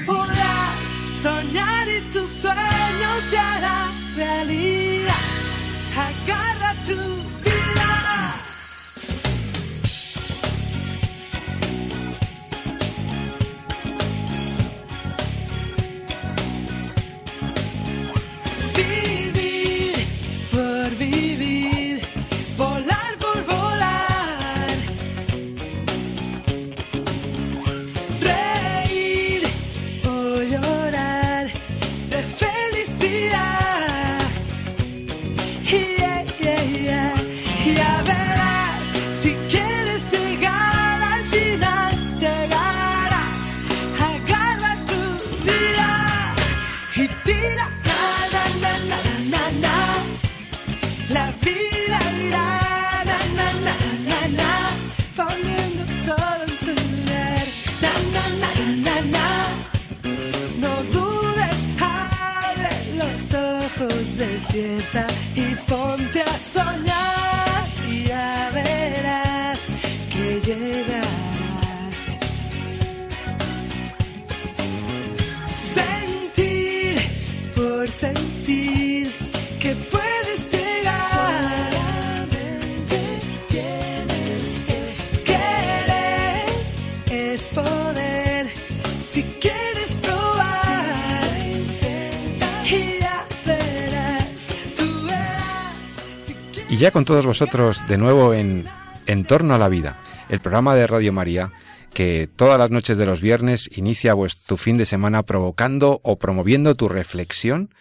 [96.93, 98.65] con todos vosotros de nuevo en
[99.07, 99.97] En torno a la vida,
[100.29, 101.51] el programa de Radio María
[101.93, 106.19] que todas las noches de los viernes inicia vues- tu fin de semana provocando o
[106.19, 107.75] promoviendo tu reflexión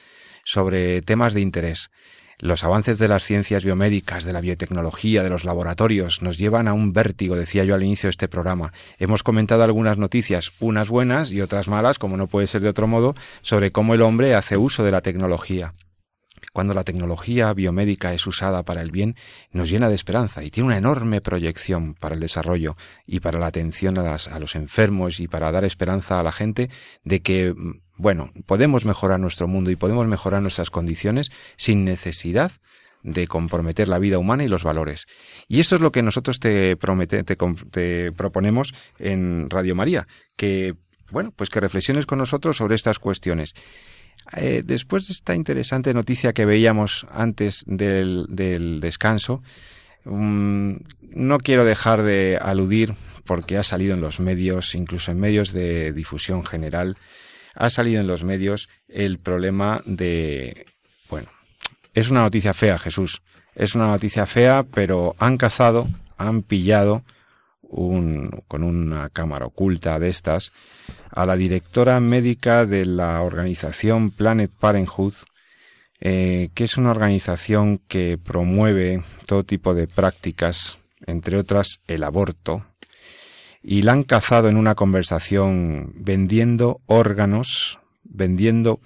[0.44, 1.92] sobre temas de interés.
[2.40, 6.74] Los avances de las ciencias biomédicas, de la biotecnología, de los laboratorios, nos llevan a
[6.74, 8.74] un vértigo, decía yo al inicio de este programa.
[8.98, 12.88] Hemos comentado algunas noticias, unas buenas y otras malas, como no puede ser de otro
[12.88, 15.74] modo, sobre cómo el hombre hace uso de la tecnología
[16.54, 19.16] cuando la tecnología biomédica es usada para el bien,
[19.52, 22.76] nos llena de esperanza y tiene una enorme proyección para el desarrollo
[23.06, 26.70] y para la atención a, los enfermos y para dar esperanza a la gente
[27.04, 32.52] de que, mm, bueno, podemos mejorar nuestro mundo y podemos mejorar nuestras condiciones sin necesidad
[33.04, 35.08] de comprometer la vida humana y los valores.
[35.48, 40.76] Y esto es lo que nosotros te, promete- te proponemos en Radio María, que,
[41.10, 43.54] bueno, pues que reflexiones con nosotros sobre estas cuestiones.
[44.34, 49.44] Eh, después de esta interesante noticia que veíamos antes del, del descanso,
[50.06, 50.76] mm,
[51.12, 52.94] no quiero dejar de aludir,
[53.26, 56.98] porque ha salido en los medios, incluso en medios de difusión general,
[57.56, 60.66] ha salido en los medios el problema de,
[61.10, 61.28] bueno,
[61.94, 63.22] es una noticia fea, Jesús,
[63.56, 67.04] es una noticia fea, pero han cazado, han pillado
[67.62, 70.52] un, con una cámara oculta de estas
[71.12, 75.14] a la directora médica de la organización Planet Parenthood,
[76.00, 82.66] eh, que es una organización que promueve todo tipo de prácticas, entre otras el aborto,
[83.62, 88.80] y la han cazado en una conversación vendiendo órganos, vendiendo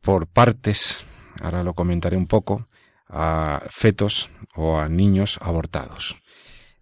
[0.00, 1.04] por partes,
[1.40, 2.68] ahora lo comentaré un poco,
[3.08, 6.16] a fetos o a niños abortados.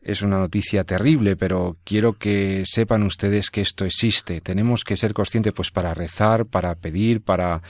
[0.06, 4.40] Es una noticia terrible, pero quiero que sepan ustedes que esto existe.
[4.40, 7.60] Tenemos que ser conscientes, pues, para rezar, para pedir, para,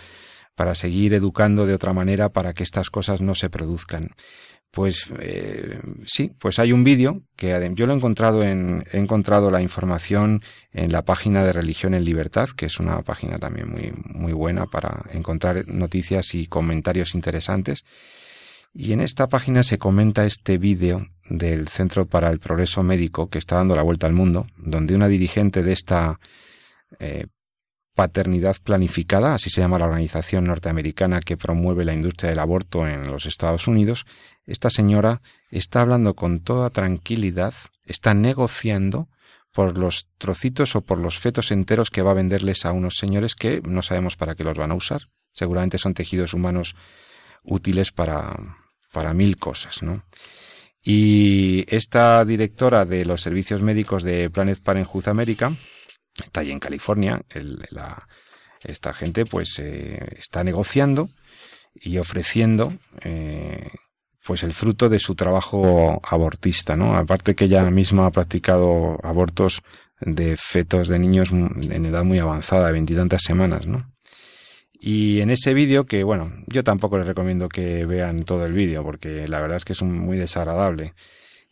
[0.54, 4.10] para seguir educando de otra manera para que estas cosas no se produzcan.
[4.70, 9.50] Pues eh, sí, pues hay un vídeo que yo lo he encontrado en he encontrado
[9.50, 13.94] la información en la página de Religión en Libertad, que es una página también muy
[14.04, 17.86] muy buena para encontrar noticias y comentarios interesantes.
[18.78, 23.38] Y en esta página se comenta este vídeo del Centro para el Progreso Médico que
[23.38, 26.20] está dando la vuelta al mundo, donde una dirigente de esta
[26.98, 27.28] eh,
[27.94, 33.10] paternidad planificada, así se llama la organización norteamericana que promueve la industria del aborto en
[33.10, 34.04] los Estados Unidos,
[34.44, 37.54] esta señora está hablando con toda tranquilidad,
[37.86, 39.08] está negociando
[39.54, 43.36] por los trocitos o por los fetos enteros que va a venderles a unos señores
[43.36, 45.08] que no sabemos para qué los van a usar.
[45.32, 46.76] Seguramente son tejidos humanos
[47.42, 48.36] útiles para,
[48.96, 50.04] para mil cosas, ¿no?
[50.82, 55.54] Y esta directora de los servicios médicos de Planet Parenthood America
[56.24, 57.20] está allí en California.
[58.62, 61.10] esta gente, pues, eh, está negociando
[61.74, 62.72] y ofreciendo,
[63.02, 63.68] eh,
[64.24, 66.96] pues, el fruto de su trabajo abortista, ¿no?
[66.96, 69.60] Aparte que ella misma ha practicado abortos
[70.00, 73.95] de fetos de niños en edad muy avanzada, de veintitantas semanas, ¿no?
[74.78, 78.82] Y en ese vídeo, que bueno, yo tampoco les recomiendo que vean todo el vídeo,
[78.82, 80.94] porque la verdad es que es muy desagradable.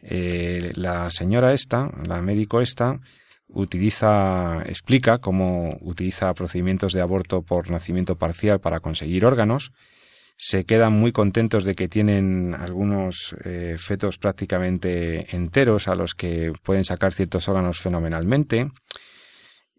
[0.00, 3.00] Eh, la señora esta, la médico esta,
[3.48, 9.72] utiliza, explica cómo utiliza procedimientos de aborto por nacimiento parcial para conseguir órganos.
[10.36, 16.52] Se quedan muy contentos de que tienen algunos eh, fetos prácticamente enteros a los que
[16.62, 18.70] pueden sacar ciertos órganos fenomenalmente.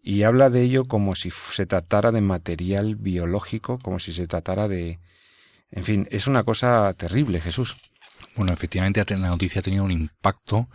[0.08, 4.68] Y habla de ello como si se tratara de material biológico, como si se tratara
[4.68, 5.00] de...
[5.72, 7.76] En fin, es una cosa terrible, Jesús.
[8.36, 10.68] Bueno, efectivamente la noticia ha tenido un impacto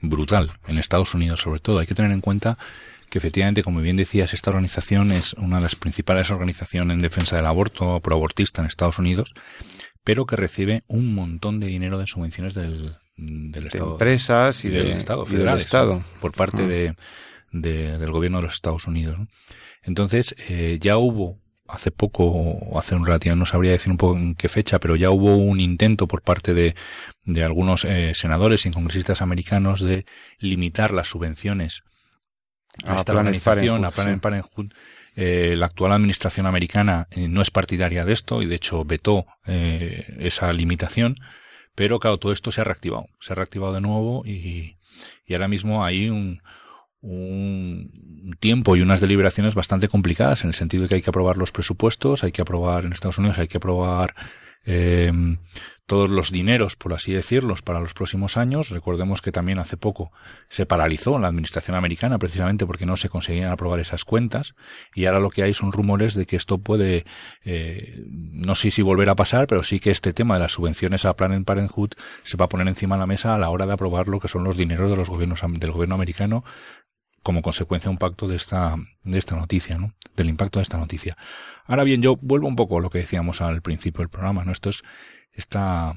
[0.00, 1.78] brutal en Estados Unidos, sobre todo.
[1.78, 2.58] Hay que tener en cuenta
[3.08, 7.34] que efectivamente, como bien decías, esta organización es una de las principales organizaciones en defensa
[7.36, 9.32] del aborto proabortista en Estados Unidos,
[10.04, 13.92] pero que recibe un montón de dinero de subvenciones del, del De Estado.
[13.92, 15.94] empresas y, del de- Estado y del federales, Estado.
[15.94, 16.04] ¿no?
[16.20, 16.94] por parte de,
[17.62, 19.18] de- del gobierno de los Estados Unidos.
[19.18, 19.28] ¿no?
[19.82, 21.38] Entonces, eh, ya hubo
[21.68, 24.94] hace poco, o hace un rato, no sabría decir un poco en qué fecha, pero
[24.94, 26.76] ya hubo un intento por parte de,
[27.24, 30.04] de algunos eh, senadores y congresistas americanos de
[30.38, 31.82] limitar las subvenciones
[32.84, 34.20] a, A esta organización, a Planned sí.
[34.20, 34.72] Parenthood.
[35.16, 39.24] Eh, la actual administración americana eh, no es partidaria de esto y de hecho vetó
[39.46, 41.16] eh, esa limitación,
[41.74, 44.76] pero claro, todo esto se ha reactivado, se ha reactivado de nuevo y,
[45.26, 46.42] y ahora mismo hay un,
[47.06, 51.36] un tiempo y unas deliberaciones bastante complicadas en el sentido de que hay que aprobar
[51.36, 54.14] los presupuestos, hay que aprobar en Estados Unidos, hay que aprobar
[54.64, 55.12] eh,
[55.86, 58.70] todos los dineros, por así decirlos, para los próximos años.
[58.70, 60.10] Recordemos que también hace poco
[60.48, 64.56] se paralizó la administración americana precisamente porque no se conseguían aprobar esas cuentas
[64.94, 67.04] y ahora lo que hay son rumores de que esto puede,
[67.44, 71.04] eh, no sé si volver a pasar, pero sí que este tema de las subvenciones
[71.04, 71.90] a Planned Parenthood
[72.24, 74.26] se va a poner encima de la mesa a la hora de aprobar lo que
[74.26, 76.42] son los dineros de los gobiernos del gobierno americano
[77.26, 79.92] como consecuencia un pacto de esta, de esta noticia, ¿no?
[80.14, 81.16] Del impacto de esta noticia.
[81.64, 84.52] Ahora bien, yo vuelvo un poco a lo que decíamos al principio del programa, ¿no?
[84.52, 84.84] Esto es
[85.32, 85.92] esta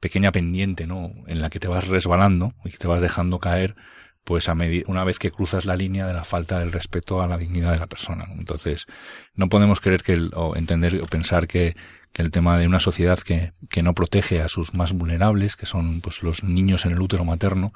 [0.00, 1.12] pequeña pendiente, ¿no?
[1.26, 3.76] En la que te vas resbalando y que te vas dejando caer,
[4.24, 4.56] pues a
[4.86, 7.78] una vez que cruzas la línea de la falta del respeto a la dignidad de
[7.78, 8.24] la persona.
[8.24, 8.40] ¿no?
[8.40, 8.86] Entonces,
[9.34, 11.76] no podemos creer que el- o entender o pensar que
[12.14, 16.00] el tema de una sociedad que, que no protege a sus más vulnerables, que son
[16.00, 17.72] pues los niños en el útero materno,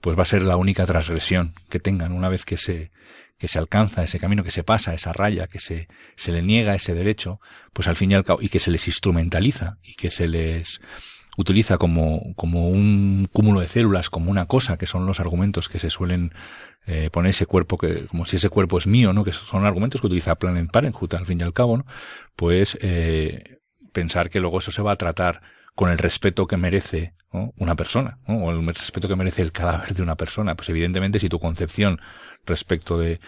[0.00, 2.90] pues va a ser la única transgresión que tengan una vez que se,
[3.38, 6.74] que se alcanza ese camino, que se pasa esa raya, que se, se le niega
[6.74, 7.40] ese derecho,
[7.72, 10.80] pues al fin y al cabo, y que se les instrumentaliza y que se les
[11.36, 15.78] utiliza como, como un cúmulo de células, como una cosa, que son los argumentos que
[15.78, 16.32] se suelen
[16.86, 19.22] eh, poner ese cuerpo, que, como si ese cuerpo es mío, ¿no?
[19.22, 21.86] Que son argumentos que utiliza Planet Parenthood al fin y al cabo, ¿no?
[22.36, 23.55] Pues, eh,
[23.96, 25.40] pensar que luego eso se va a tratar
[25.74, 27.54] con el respeto que merece ¿no?
[27.56, 28.44] una persona, ¿no?
[28.44, 30.54] o el respeto que merece el cadáver de una persona.
[30.54, 31.98] Pues evidentemente si tu concepción
[32.44, 33.20] respecto de,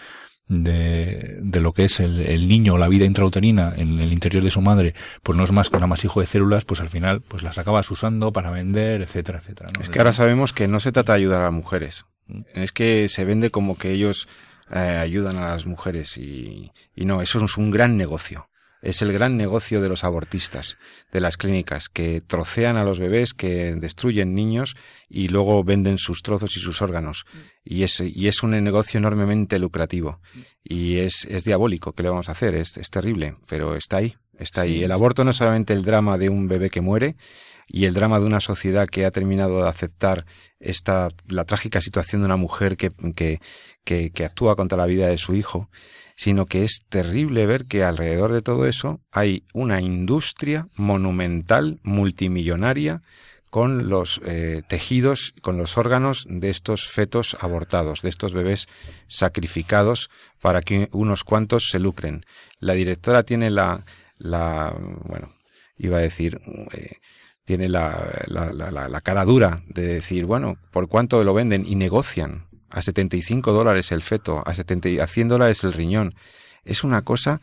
[0.47, 4.43] de, de lo que es el, el niño o la vida intrauterina en el interior
[4.43, 4.93] de su madre,
[5.23, 7.89] pues no es más que un amasijo de células, pues al final pues las acabas
[7.89, 9.71] usando para vender, etcétera, etcétera.
[9.73, 9.81] ¿no?
[9.81, 12.05] Es que ahora sabemos que no se trata de ayudar a las mujeres.
[12.53, 14.27] Es que se vende como que ellos
[14.71, 18.48] eh, ayudan a las mujeres y, y no, eso es un gran negocio.
[18.81, 20.77] Es el gran negocio de los abortistas,
[21.11, 24.75] de las clínicas, que trocean a los bebés, que destruyen niños
[25.09, 27.25] y luego venden sus trozos y sus órganos.
[27.63, 30.21] Y es, y es un negocio enormemente lucrativo.
[30.63, 31.93] Y es, es diabólico.
[31.93, 32.55] ¿Qué le vamos a hacer?
[32.55, 34.15] Es, es terrible, pero está ahí.
[34.37, 34.77] Está ahí.
[34.77, 37.17] Sí, el aborto no es solamente el drama de un bebé que muere
[37.67, 40.25] y el drama de una sociedad que ha terminado de aceptar
[40.59, 43.39] esta, la trágica situación de una mujer que, que,
[43.83, 45.69] que, que actúa contra la vida de su hijo,
[46.19, 53.01] sino que es terrible ver que alrededor de todo eso hay una industria monumental, multimillonaria,
[53.49, 58.67] con los eh, tejidos, con los órganos de estos fetos abortados, de estos bebés
[59.07, 60.09] sacrificados
[60.41, 62.25] para que unos cuantos se lucren.
[62.59, 63.85] La directora tiene la,
[64.17, 65.29] la bueno,
[65.77, 66.41] iba a decir,
[66.73, 66.97] eh,
[67.45, 71.65] tiene la, la, la, la- cara dura de decir, bueno, ¿por cuánto lo venden?
[71.65, 72.48] Y negocian.
[72.71, 76.15] A 75 dólares el feto, a, 70, y- a 100 dólares el riñón.
[76.65, 77.41] Es una cosa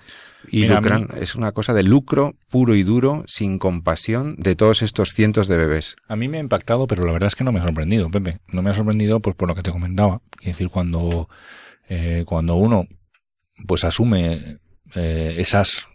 [0.52, 4.36] y Mira, a mí- lucran- es una cosa de lucro puro y duro, sin compasión
[4.38, 5.96] de todos estos cientos de bebés.
[6.06, 8.38] A mí me ha impactado, pero la verdad es que no me ha sorprendido, Pepe.
[8.48, 10.20] No me ha sorprendido pues por lo que te comentaba.
[10.40, 11.28] Es decir, cuando,
[11.88, 12.86] eh, cuando uno
[13.66, 14.58] pues asume
[14.94, 15.88] eh, esas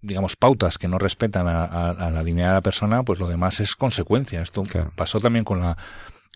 [0.00, 3.28] digamos pautas que no respetan a, a- a la dignidad de la persona, pues lo
[3.28, 4.42] demás es consecuencia.
[4.42, 4.92] Esto Claro.
[4.96, 5.76] pasó también con la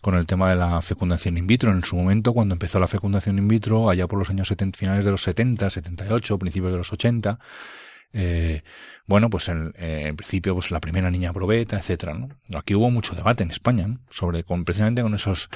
[0.07, 1.69] con el tema de la fecundación in vitro.
[1.69, 5.03] En su momento, cuando empezó la fecundación in vitro, allá por los años 70, finales
[5.03, 7.37] de los 70, 78, principios de los 80,
[8.13, 8.61] eh,
[9.05, 12.25] bueno, pues en, eh, en principio, pues la primera niña probeta, etcétera.
[12.55, 13.97] Aquí hubo mucho debate en España.
[14.09, 15.49] Sobre, con, precisamente con esos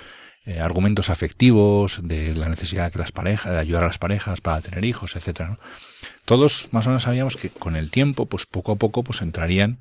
[0.44, 4.42] eh, argumentos afectivos, de la necesidad de que las parejas, de ayudar a las parejas
[4.42, 5.60] para tener hijos, etcétera.
[6.26, 9.78] Todos más o menos sabíamos que con el tiempo, pues poco a poco, pues entrarían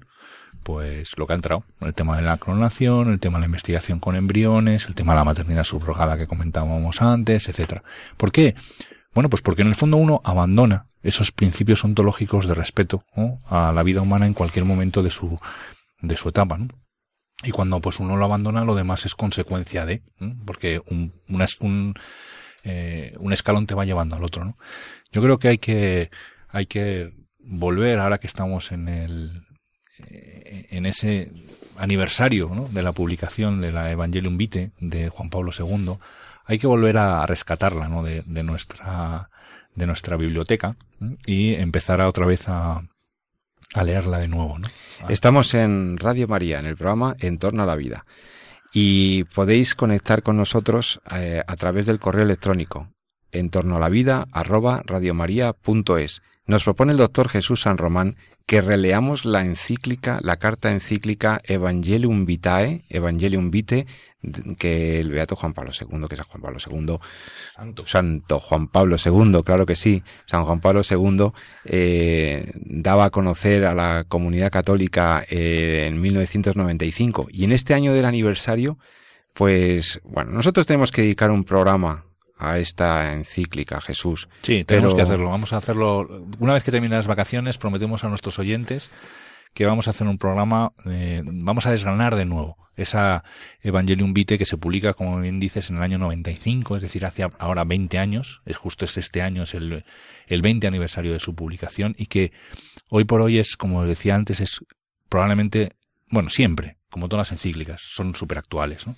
[0.63, 3.99] pues lo que ha entrado, el tema de la clonación, el tema de la investigación
[3.99, 7.83] con embriones, el tema de la maternidad subrogada que comentábamos antes, etcétera.
[8.17, 8.55] ¿Por qué?
[9.15, 13.39] Bueno, pues porque en el fondo uno abandona esos principios ontológicos de respeto ¿no?
[13.47, 15.39] a la vida humana en cualquier momento de su
[16.01, 16.69] de su etapa, ¿no?
[17.43, 20.03] Y cuando pues uno lo abandona, lo demás es consecuencia de,
[20.45, 21.95] porque un, un,
[22.65, 24.59] eh, un escalón te va llevando al otro, ¿no?
[25.11, 26.11] Yo creo que hay que
[26.49, 29.47] hay que volver ahora que estamos en el
[30.71, 31.33] en ese
[31.77, 35.97] aniversario de la publicación de la Evangelium Vitae de Juan Pablo II,
[36.45, 38.43] hay que volver a rescatarla de, de
[39.87, 40.77] nuestra biblioteca
[41.27, 42.83] y empezar a otra vez a,
[43.75, 44.59] a leerla de nuevo.
[44.59, 44.69] ¿no?
[45.09, 48.05] Estamos en Radio María, en el programa En torno a la vida.
[48.73, 52.89] Y podéis conectar con nosotros eh, a través del correo electrónico
[53.33, 56.23] en torno a la vida arroba radiomaria.es.
[56.47, 58.17] Nos propone el doctor Jesús San Román
[58.51, 63.87] que releamos la encíclica, la carta encíclica Evangelium Vitae, Evangelium Vitae,
[64.59, 66.99] que el Beato Juan Pablo II, que es Juan Pablo II,
[67.55, 67.87] Santo.
[67.87, 71.31] Santo Juan Pablo II, claro que sí, San Juan Pablo II
[71.65, 77.95] eh, daba a conocer a la comunidad católica eh, en 1995 y en este año
[77.95, 78.79] del aniversario,
[79.33, 82.10] pues bueno, nosotros tenemos que dedicar un programa
[82.41, 84.29] a esta encíclica, Jesús.
[84.43, 85.31] Sí, tenemos Pero- que hacerlo.
[85.31, 86.27] Vamos a hacerlo.
[86.39, 88.91] Una vez que terminen las vacaciones, prometemos a nuestros oyentes
[89.55, 93.25] que vamos a hacer un programa, eh, vamos a desgranar de nuevo esa
[93.63, 97.27] Evangelium Vitae que se publica, como bien dices, en el año 95, es decir, hace
[97.39, 99.85] ahora 20 años, es justo es este año, es el,
[100.29, 102.33] el 20 aniversario de su publicación y que
[102.89, 104.61] hoy por hoy es, como decía antes, es
[105.11, 105.73] probablemente,
[106.09, 108.97] bueno, siempre, como todas las encíclicas, son súper actuales, ¿no?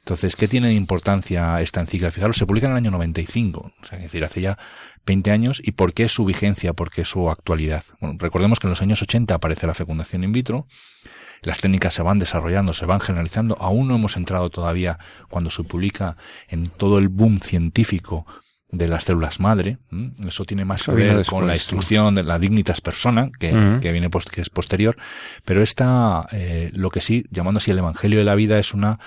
[0.00, 2.10] Entonces, ¿qué tiene de importancia esta encíclica?
[2.10, 4.58] Fijaros, se publica en el año 95, o sea, es decir, hace ya
[5.06, 6.72] 20 años, ¿y por qué su vigencia?
[6.72, 7.84] ¿Por qué su actualidad?
[8.00, 10.66] Bueno, recordemos que en los años 80 aparece la fecundación in vitro,
[11.42, 14.98] las técnicas se van desarrollando, se van generalizando, aún no hemos entrado todavía
[15.28, 16.16] cuando se publica
[16.48, 18.26] en todo el boom científico
[18.72, 19.78] de las células madre,
[20.26, 23.50] eso tiene más Eso que ver después, con la instrucción de la dignitas persona, que,
[23.92, 24.96] viene post- que es posterior,
[25.44, 28.98] pero esta, eh, lo que sí, llamando así el Evangelio de la vida, es una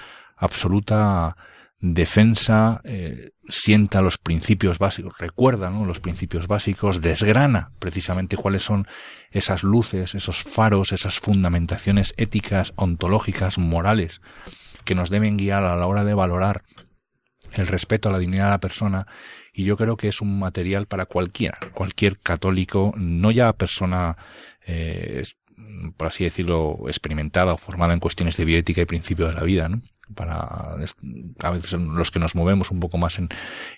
[0.43, 1.35] absoluta
[1.79, 5.85] defensa, eh, sienta los principios básicos, recuerda ¿no?
[5.85, 8.87] los principios básicos, desgrana precisamente cuáles son
[9.31, 14.21] esas luces, esos faros, esas fundamentaciones éticas, ontológicas, morales,
[14.85, 16.63] que nos deben guiar a la hora de valorar
[17.51, 19.07] el respeto a la dignidad de la persona
[19.53, 24.15] y yo creo que es un material para cualquiera, cualquier católico, no ya persona,
[24.65, 25.23] eh,
[25.97, 29.67] por así decirlo, experimentada o formada en cuestiones de bioética y principio de la vida,
[29.67, 29.81] ¿no?
[30.15, 30.75] Para
[31.39, 33.29] a veces los que nos movemos un poco más en,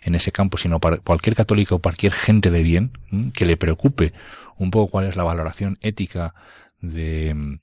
[0.01, 3.31] en ese campo, sino para cualquier católico o cualquier gente de bien ¿m?
[3.31, 4.11] que le preocupe
[4.57, 6.33] un poco cuál es la valoración ética
[6.81, 7.59] de,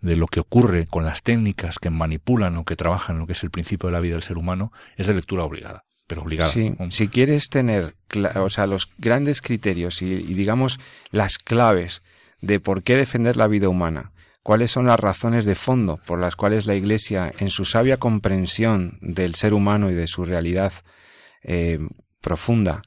[0.00, 3.42] de lo que ocurre con las técnicas que manipulan o que trabajan lo que es
[3.42, 5.84] el principio de la vida del ser humano, es de lectura obligada.
[6.06, 6.52] Pero obligada.
[6.52, 7.96] Sí, si quieres tener,
[8.36, 10.78] o sea, los grandes criterios y, y digamos
[11.10, 12.02] las claves
[12.42, 14.12] de por qué defender la vida humana,
[14.44, 18.98] cuáles son las razones de fondo por las cuales la Iglesia, en su sabia comprensión
[19.00, 20.72] del ser humano y de su realidad
[21.42, 21.80] eh,
[22.20, 22.82] profunda,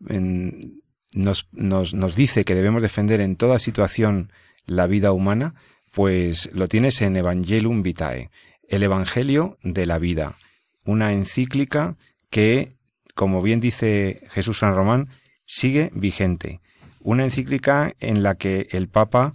[0.00, 4.32] nos, nos, nos dice que debemos defender en toda situación
[4.66, 5.54] la vida humana,
[5.92, 8.30] pues lo tienes en Evangelium Vitae,
[8.66, 10.36] el Evangelio de la vida,
[10.86, 11.98] una encíclica
[12.30, 12.78] que,
[13.14, 15.10] como bien dice Jesús San Román,
[15.44, 16.62] sigue vigente.
[17.00, 19.34] Una encíclica en la que el Papa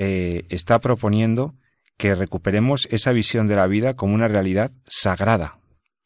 [0.00, 1.56] eh, está proponiendo
[1.96, 5.58] que recuperemos esa visión de la vida como una realidad sagrada,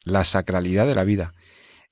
[0.03, 1.35] la sacralidad de la vida,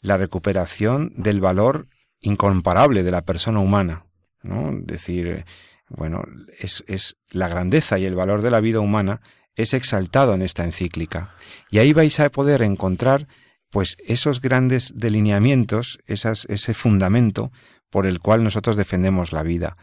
[0.01, 1.89] la recuperación del valor
[2.21, 4.07] incomparable de la persona humana,
[4.43, 4.71] ¿no?
[4.71, 5.45] Es decir,
[5.91, 6.23] bueno,
[6.59, 9.21] es, es la grandeza y el valor de la vida humana
[9.55, 11.35] es exaltado en esta encíclica.
[11.71, 13.29] Y ahí vais a poder encontrar
[13.69, 17.53] pues esos grandes delineamientos, ese fundamento
[17.91, 19.77] por el cual nosotros defendemos la vida.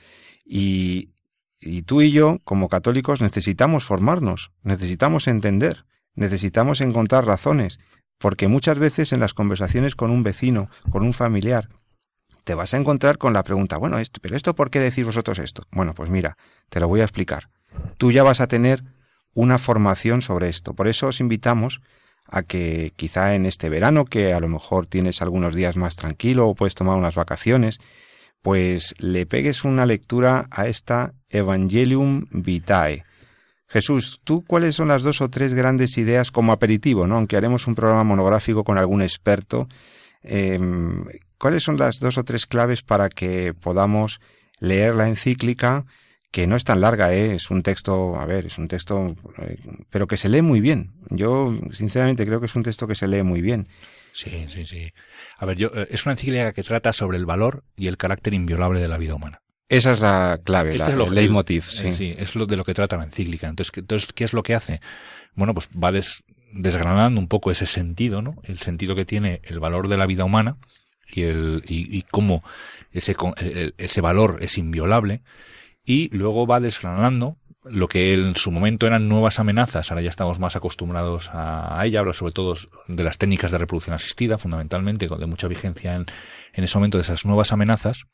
[0.44, 1.12] Y,
[1.60, 5.86] y tú y yo, como católicos, necesitamos formarnos, necesitamos entender,
[6.16, 7.80] necesitamos encontrar razones,
[8.18, 11.70] porque muchas veces en las conversaciones con un vecino, con un familiar,
[12.44, 15.38] te vas a encontrar con la pregunta, bueno, esto, pero esto ¿por qué decís vosotros
[15.40, 15.64] esto?
[15.72, 16.38] Bueno, pues mira,
[16.70, 17.50] te lo voy a explicar.
[17.98, 18.84] Tú ya vas a tener
[19.34, 20.74] una formación sobre esto.
[20.74, 21.82] Por eso os invitamos
[22.26, 26.48] a que quizá en este verano, que a lo mejor tienes algunos días más tranquilo
[26.48, 27.80] o puedes tomar unas vacaciones,
[28.42, 33.04] pues le pegues una lectura a esta Evangelium Vitae.
[33.68, 37.16] Jesús, ¿tú cuáles son las dos o tres grandes ideas como aperitivo, ¿no?
[37.16, 39.68] aunque haremos un programa monográfico con algún experto?
[40.24, 41.06] em,
[41.38, 44.20] ¿Cuáles son las dos o tres claves para que podamos
[44.60, 45.86] leer la encíclica?
[46.32, 47.36] Que no es tan larga, ¿eh?
[47.36, 49.58] es un texto, a ver, es un texto, eh,
[49.90, 50.94] pero que se lee muy bien.
[51.10, 53.68] Yo, sinceramente, creo que es un texto que se lee muy bien.
[54.18, 54.92] Sí, sí, sí.
[55.38, 58.34] A ver, yo, eh, es una encíclica que trata sobre el valor y el carácter
[58.34, 59.42] inviolable de la vida humana.
[59.70, 61.64] Esa es la clave, Este la, es lo- el leitmotiv.
[61.64, 61.94] Eh, Sí.
[61.94, 63.48] sí, es lo de lo que trata la encíclica.
[63.48, 64.82] Entonces, ¿qué, entonces, ¿qué es lo que hace?
[65.36, 68.36] Bueno, pues va des- desgranando un poco ese sentido, ¿no?
[68.44, 70.58] El sentido que tiene el valor de la vida humana
[71.14, 72.44] y el y, y cómo
[72.92, 73.16] ese
[73.78, 75.22] ese valor es inviolable
[75.86, 77.38] y luego va desgranando
[77.70, 82.00] lo que en su momento eran nuevas amenazas, ahora ya estamos más acostumbrados a, ella,
[82.00, 82.56] habla sobre todo
[82.88, 86.06] de las técnicas de reproducción asistida, fundamentalmente, de mucha vigencia en,
[86.54, 88.06] en ese momento de esas nuevas amenazas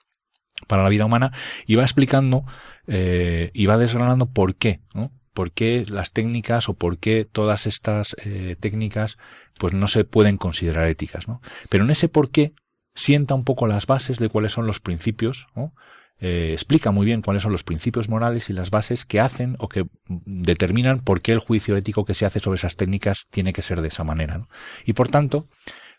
[0.67, 1.31] para la vida humana,
[1.65, 2.45] y va explicando
[2.87, 5.11] eh, y va desgranando por qué, ¿no?
[5.33, 9.17] por qué las técnicas o por qué todas estas eh, técnicas
[9.57, 11.41] pues no se pueden considerar éticas, ¿no?
[11.69, 12.53] Pero en ese por qué
[12.95, 15.73] sienta un poco las bases de cuáles son los principios, ¿no?
[16.19, 19.67] Eh, explica muy bien cuáles son los principios morales y las bases que hacen o
[19.67, 23.61] que determinan por qué el juicio ético que se hace sobre esas técnicas tiene que
[23.61, 24.47] ser de esa manera.
[24.85, 25.47] Y por tanto,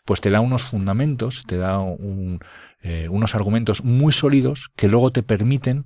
[0.03, 1.79] pues te da unos fundamentos, te da
[2.81, 5.85] eh, unos argumentos muy sólidos que luego te permiten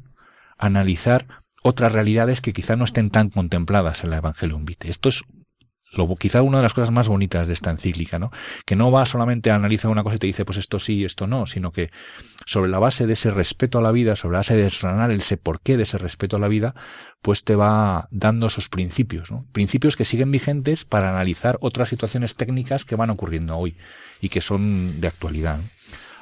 [0.57, 1.27] analizar
[1.63, 4.91] otras realidades que quizá no estén tan contempladas en la Evangelium Vitae.
[4.91, 5.23] Esto es
[5.93, 8.31] lo, quizá una de las cosas más bonitas de esta encíclica, ¿no?
[8.65, 11.27] Que no va solamente a analizar una cosa y te dice, pues esto sí, esto
[11.27, 11.91] no, sino que
[12.45, 15.37] sobre la base de ese respeto a la vida, sobre la base de desgranar ese
[15.37, 16.75] porqué de ese respeto a la vida,
[17.21, 19.45] pues te va dando esos principios, ¿no?
[19.51, 23.75] Principios que siguen vigentes para analizar otras situaciones técnicas que van ocurriendo hoy
[24.21, 25.57] y que son de actualidad.
[25.57, 25.63] ¿no?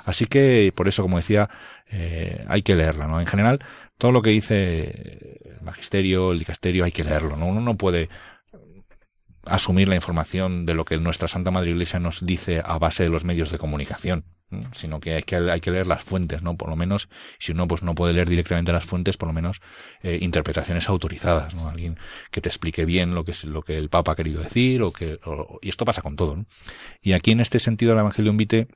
[0.07, 1.49] Así que, por eso, como decía,
[1.89, 3.19] eh, hay que leerla, ¿no?
[3.19, 3.59] En general,
[3.97, 7.47] todo lo que dice el magisterio, el dicasterio, hay que leerlo, ¿no?
[7.47, 8.07] Uno no puede
[9.49, 13.09] asumir la información de lo que nuestra Santa Madre Iglesia nos dice a base de
[13.09, 14.61] los medios de comunicación, ¿no?
[14.73, 16.55] sino que hay, que hay que leer las fuentes, ¿no?
[16.57, 19.59] Por lo menos, si uno pues no puede leer directamente las fuentes, por lo menos
[20.01, 21.53] eh, interpretaciones autorizadas.
[21.55, 21.97] Alguien
[22.31, 24.91] que te explique bien lo que es lo que el Papa ha querido decir, o
[24.91, 25.19] que
[25.61, 26.45] y esto pasa con todo.
[27.01, 28.67] Y aquí en este sentido el Evangelio Vitae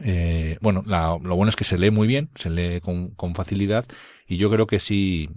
[0.00, 3.34] eh, bueno, la- lo bueno es que se lee muy bien, se lee con, con
[3.34, 3.84] facilidad
[4.26, 5.28] y yo creo que sí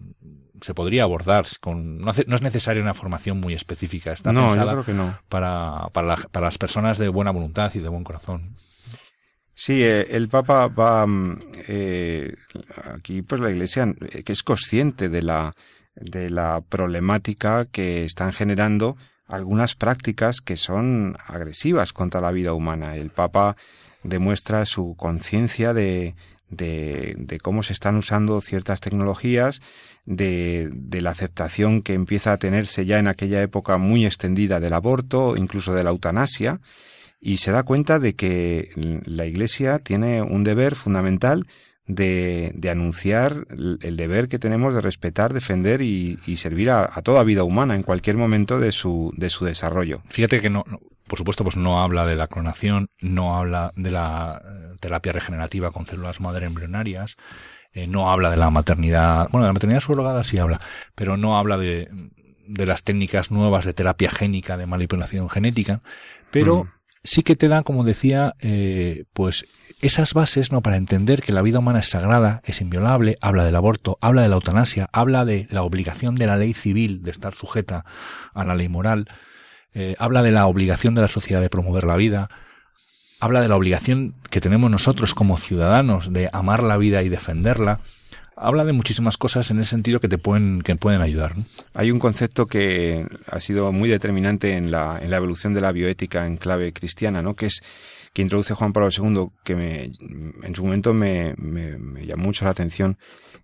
[0.61, 4.41] se podría abordar con no, hace- no es necesaria una formación muy específica está no,
[4.41, 5.17] yo pensada creo que no.
[5.29, 8.53] para, para, la- para las personas de buena voluntad y de buen corazón
[9.57, 11.39] Sí, eh, el Papa va mm,
[11.69, 12.35] eh,
[12.93, 15.53] aquí, pues la Iglesia eh, que es consciente de la
[15.95, 18.97] de la problemática que están generando
[19.27, 22.97] algunas prácticas que son agresivas contra la vida humana.
[22.97, 23.55] El Papa
[24.03, 26.15] demuestra su conciencia de,
[26.49, 29.61] de, de cómo se están usando ciertas tecnologías,
[30.05, 34.73] de, de la aceptación que empieza a tenerse ya en aquella época muy extendida del
[34.73, 36.59] aborto, incluso de la eutanasia,
[37.19, 38.69] y se da cuenta de que
[39.05, 41.47] la Iglesia tiene un deber fundamental
[41.87, 43.47] de, de anunciar
[43.81, 47.83] el deber que tenemos de respetar, defender y, servir a, a toda vida humana en
[47.83, 50.01] cualquier momento de su, de su desarrollo.
[50.09, 53.91] fíjate que no, no- por supuesto pues no habla de la clonación no habla de
[53.91, 57.15] la eh, terapia regenerativa con células madre embrionarias
[57.75, 60.59] eh, no habla de la maternidad bueno de la maternidad subrogada sí habla
[60.95, 61.89] pero no habla de
[62.47, 65.81] de las técnicas nuevas de terapia génica de manipulación genética
[66.31, 66.69] pero Mm.
[67.03, 69.45] sí que te da, como decía, eh, pues
[69.81, 73.55] esas bases no para entender que la vida humana es sagrada, es inviolable, habla del
[73.55, 77.35] aborto, habla de la eutanasia, habla de la obligación de la ley civil de estar
[77.35, 77.85] sujeta
[78.33, 79.07] a la ley moral,
[79.73, 82.29] eh, habla de la obligación de la sociedad de promover la vida,
[83.25, 87.79] habla de la obligación que tenemos nosotros como ciudadanos de amar la vida y defenderla,
[88.35, 91.33] habla de muchísimas cosas en ese sentido que te pueden, que pueden ayudar.
[91.73, 95.71] Hay un concepto que ha sido muy determinante en la, en la evolución de la
[95.71, 97.35] bioética en clave cristiana, ¿no?
[97.35, 97.63] que es
[98.13, 99.91] que introduce Juan Pablo II, que me,
[100.43, 102.99] en su momento me, me, me llamó mucho la atención,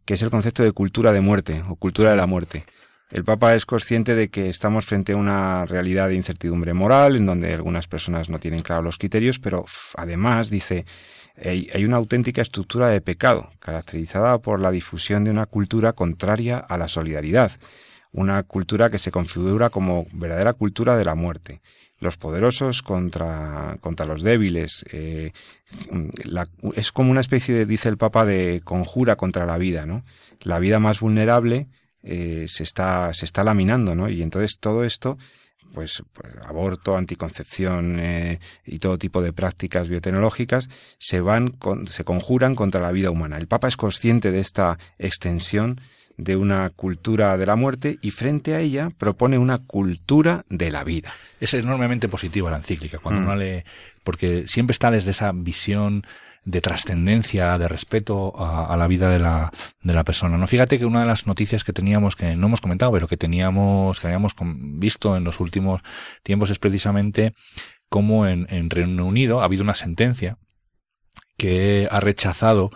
[0.06, 2.66] que es el concepto de cultura de muerte o cultura de la muerte.
[3.12, 7.26] El Papa es consciente de que estamos frente a una realidad de incertidumbre moral, en
[7.26, 9.66] donde algunas personas no tienen claros los criterios, pero
[9.98, 10.86] además dice
[11.44, 16.78] hay, una auténtica estructura de pecado, caracterizada por la difusión de una cultura contraria a
[16.78, 17.52] la solidaridad,
[18.14, 21.62] una cultura que se configura como verdadera cultura de la muerte.
[22.00, 24.86] Los poderosos contra, contra los débiles.
[24.92, 25.34] eh,
[26.74, 30.04] es como una especie de, dice el Papa, de conjura contra la vida, ¿no?
[30.42, 31.68] La vida más vulnerable
[32.04, 34.10] eh, se, está, se está laminando, ¿no?
[34.10, 35.18] Y entonces todo esto
[35.74, 40.68] pues, pues, aborto, anticoncepción eh, y todo tipo de prácticas biotecnológicas
[41.00, 43.38] se van con- se conjuran contra la vida humana.
[43.38, 45.80] El Papa es consciente de esta extensión
[46.18, 50.84] de una cultura de la muerte y frente a ella propone una cultura de la
[50.84, 51.14] vida.
[51.40, 53.24] Es enormemente positiva la encíclica, cuando Mm.
[53.24, 53.64] uno lee,
[54.04, 56.04] porque siempre está desde esa visión
[56.44, 59.52] de trascendencia, de respeto a, la vida de la,
[59.84, 60.38] de la persona.
[60.38, 63.18] No, fíjate que una de las noticias que teníamos, que no hemos comentado, pero que
[63.18, 65.82] teníamos, que habíamos visto en los últimos
[66.24, 67.34] tiempos es precisamente
[67.90, 70.38] cómo en, en Reino Unido ha habido una sentencia
[71.38, 72.72] que ha rechazado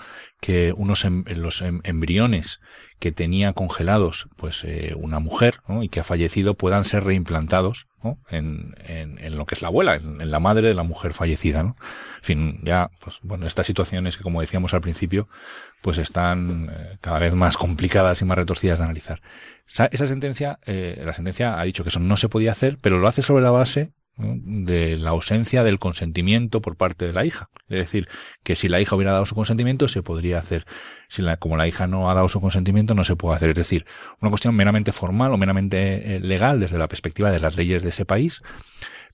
[0.45, 2.59] que unos em- los em- embriones
[2.99, 7.87] que tenía congelados pues eh, una mujer y que ha fallecido puedan ser reimplantados
[8.29, 11.63] en, en, lo que es la abuela, en, la madre de la mujer fallecida.
[11.63, 11.75] ¿no?
[12.17, 15.27] En fin, ya, pues bueno, estas situaciones que como decíamos al principio,
[15.81, 19.23] pues están eh, cada vez más complicadas y más retorcidas de analizar.
[19.67, 23.07] Esa, sentencia, eh, la sentencia ha dicho que eso no se podía hacer, pero lo
[23.07, 23.93] hace sobre la base.
[24.17, 27.49] De la ausencia del consentimiento por parte de la hija.
[27.67, 28.07] Es decir,
[28.43, 30.65] que si la hija hubiera dado su consentimiento, se podría hacer.
[31.09, 33.49] Si la, como la hija no ha dado su consentimiento, no se puede hacer.
[33.49, 33.85] Es decir,
[34.21, 37.89] una cuestión meramente formal o meramente eh, legal desde la perspectiva de las leyes de
[37.89, 38.41] ese país,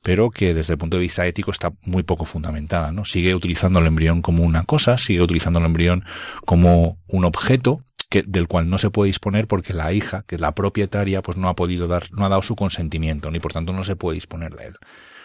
[0.03, 3.05] pero que desde el punto de vista ético está muy poco fundamentada, ¿no?
[3.05, 6.03] Sigue utilizando el embrión como una cosa, sigue utilizando el embrión
[6.45, 7.81] como un objeto
[8.11, 11.37] que, del cual no se puede disponer porque la hija, que es la propietaria, pues
[11.37, 14.15] no ha podido dar, no ha dado su consentimiento, ni por tanto no se puede
[14.15, 14.75] disponer de él.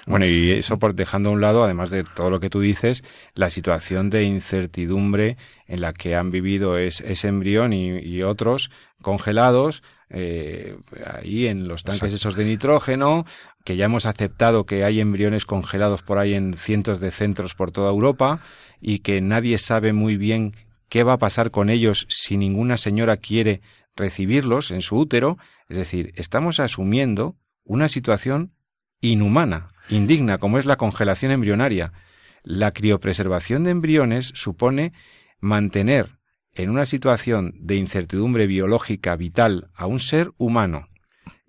[0.06, 3.02] Bueno, y eso por dejando a un lado, además de todo lo que tú dices,
[3.34, 8.70] la situación de incertidumbre en la que han vivido es- ese embrión y, y otros
[9.02, 12.16] congelados eh, ahí en los tanques Exacto.
[12.28, 13.26] esos de nitrógeno,
[13.64, 17.72] que ya hemos aceptado que hay embriones congelados por ahí en cientos de centros por
[17.72, 18.38] toda Europa
[18.80, 20.54] y que nadie sabe muy bien
[20.88, 23.60] qué va a pasar con ellos si ninguna señora quiere
[23.96, 25.38] recibirlos en su útero.
[25.68, 28.52] Es decir, estamos asumiendo una situación
[29.00, 31.92] inhumana, indigna, como es la congelación embrionaria.
[32.42, 34.92] La criopreservación de embriones supone
[35.40, 36.18] mantener
[36.52, 40.88] en una situación de incertidumbre biológica vital a un ser humano.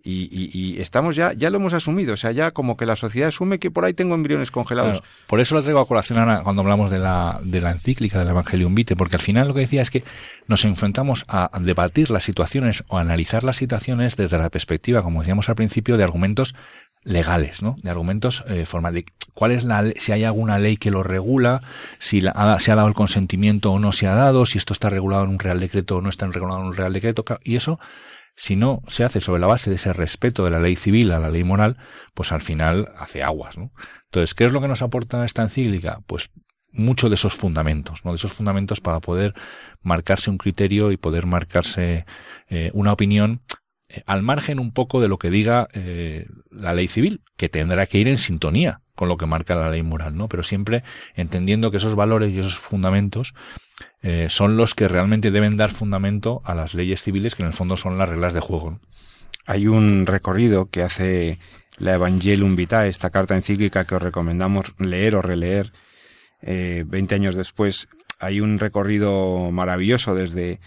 [0.03, 2.95] Y, y- y estamos ya, ya lo hemos asumido, o sea, ya como que la
[2.95, 4.99] sociedad asume que por ahí tengo embriones congelados.
[4.99, 8.19] Claro, por eso lo traigo a colación ahora cuando hablamos de la, de la encíclica
[8.19, 10.03] del Evangelium Vitae, porque al final lo que decía es que
[10.47, 15.49] nos enfrentamos a debatir las situaciones o analizar las situaciones desde la perspectiva, como decíamos
[15.49, 16.55] al principio, de argumentos
[17.03, 17.75] legales, ¿no?
[17.83, 19.05] De argumentos eh, formales.
[19.05, 21.61] De ¿Cuál es la, si hay alguna ley que lo regula,
[21.99, 24.73] si la- ha- se ha dado el consentimiento o no se ha dado, si esto
[24.73, 27.55] está regulado en un real decreto o no está regulado en un real decreto, y
[27.55, 27.79] eso
[28.37, 31.19] si no se hace sobre la base de ese respeto de la ley civil a
[31.19, 31.77] la ley moral,
[32.13, 33.71] pues al final hace aguas, ¿no?
[34.05, 36.01] Entonces, ¿qué es lo que nos aporta esta encíclica?
[36.05, 36.29] Pues
[36.71, 38.11] mucho de esos fundamentos, ¿no?
[38.11, 39.33] De esos fundamentos para poder
[39.81, 42.05] marcarse un criterio y poder marcarse
[42.47, 43.41] eh, una opinión
[43.89, 47.87] eh, al margen un poco de lo que diga eh, la ley civil, que tendrá
[47.87, 50.29] que ir en sintonía con lo que marca la ley moral, ¿no?
[50.29, 50.83] Pero siempre
[51.15, 53.33] entendiendo que esos valores y esos fundamentos
[54.01, 57.53] eh, son los que realmente deben dar fundamento a las leyes civiles, que en el
[57.53, 58.79] fondo son las reglas de juego.
[59.45, 61.39] Hay un recorrido que hace
[61.77, 65.71] la Evangelium Vitae, esta carta encíclica que os recomendamos leer o releer
[66.41, 67.87] eh, 20 años después.
[68.19, 70.59] Hay un recorrido maravilloso desde,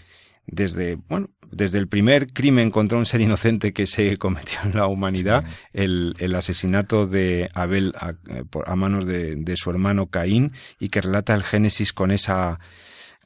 [0.47, 4.87] desde, bueno, desde el primer crimen contra un ser inocente que se cometió en la
[4.87, 5.43] humanidad,
[5.73, 10.89] el, el asesinato de Abel a, eh, a manos de, de su hermano Caín, y
[10.89, 12.59] que relata el Génesis con esa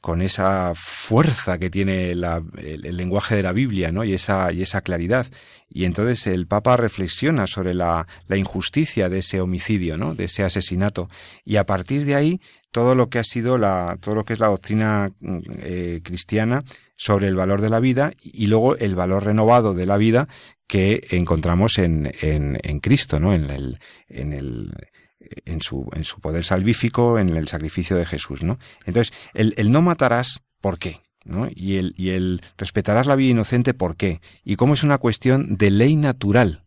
[0.06, 4.04] con esa fuerza que tiene la- el, lenguaje de la Biblia, ¿no?
[4.04, 5.26] Y esa, y esa claridad.
[5.68, 10.14] Y entonces el Papa reflexiona sobre la, la injusticia de ese homicidio, ¿no?
[10.14, 11.08] De ese asesinato.
[11.44, 12.40] Y a partir de ahí,
[12.70, 16.62] todo lo que ha sido la, todo lo que es la doctrina mm, eh, cristiana
[16.96, 20.28] sobre el valor de la vida y luego el valor renovado de la vida
[20.68, 23.34] que encontramos en, en, en Cristo, ¿no?
[23.34, 24.72] En el, en el,
[25.44, 28.58] en su, en su poder salvífico, en el sacrificio de Jesús, ¿no?
[28.84, 31.00] Entonces, el, el no matarás, ¿por qué?
[31.24, 31.48] ¿no?
[31.54, 34.20] Y, el, y el respetarás la vida inocente, ¿por qué?
[34.44, 36.62] Y cómo es una cuestión de ley natural,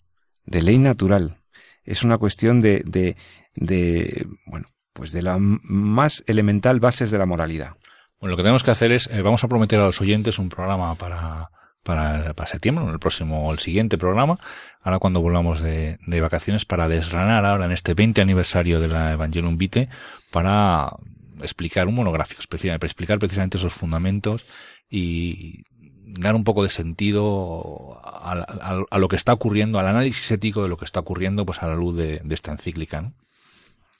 [0.45, 1.37] de ley natural.
[1.83, 3.15] Es una cuestión de, de,
[3.55, 7.75] de bueno, pues de la más elemental bases de la moralidad.
[8.19, 10.49] Bueno, lo que tenemos que hacer es, eh, vamos a prometer a los oyentes un
[10.49, 11.49] programa para,
[12.33, 14.37] para, septiembre, el próximo el siguiente programa,
[14.83, 19.11] ahora cuando volvamos de, de vacaciones, para desgranar ahora en este 20 aniversario de la
[19.13, 19.89] Evangelium Vitae,
[20.31, 20.89] para
[21.41, 24.45] explicar un monográfico, para explicar precisamente esos fundamentos
[24.89, 25.63] y
[26.21, 30.63] dar un poco de sentido a, a- a lo que está ocurriendo, al análisis ético
[30.63, 33.13] de lo que está ocurriendo, pues a la luz de, de esta encíclica, ¿no?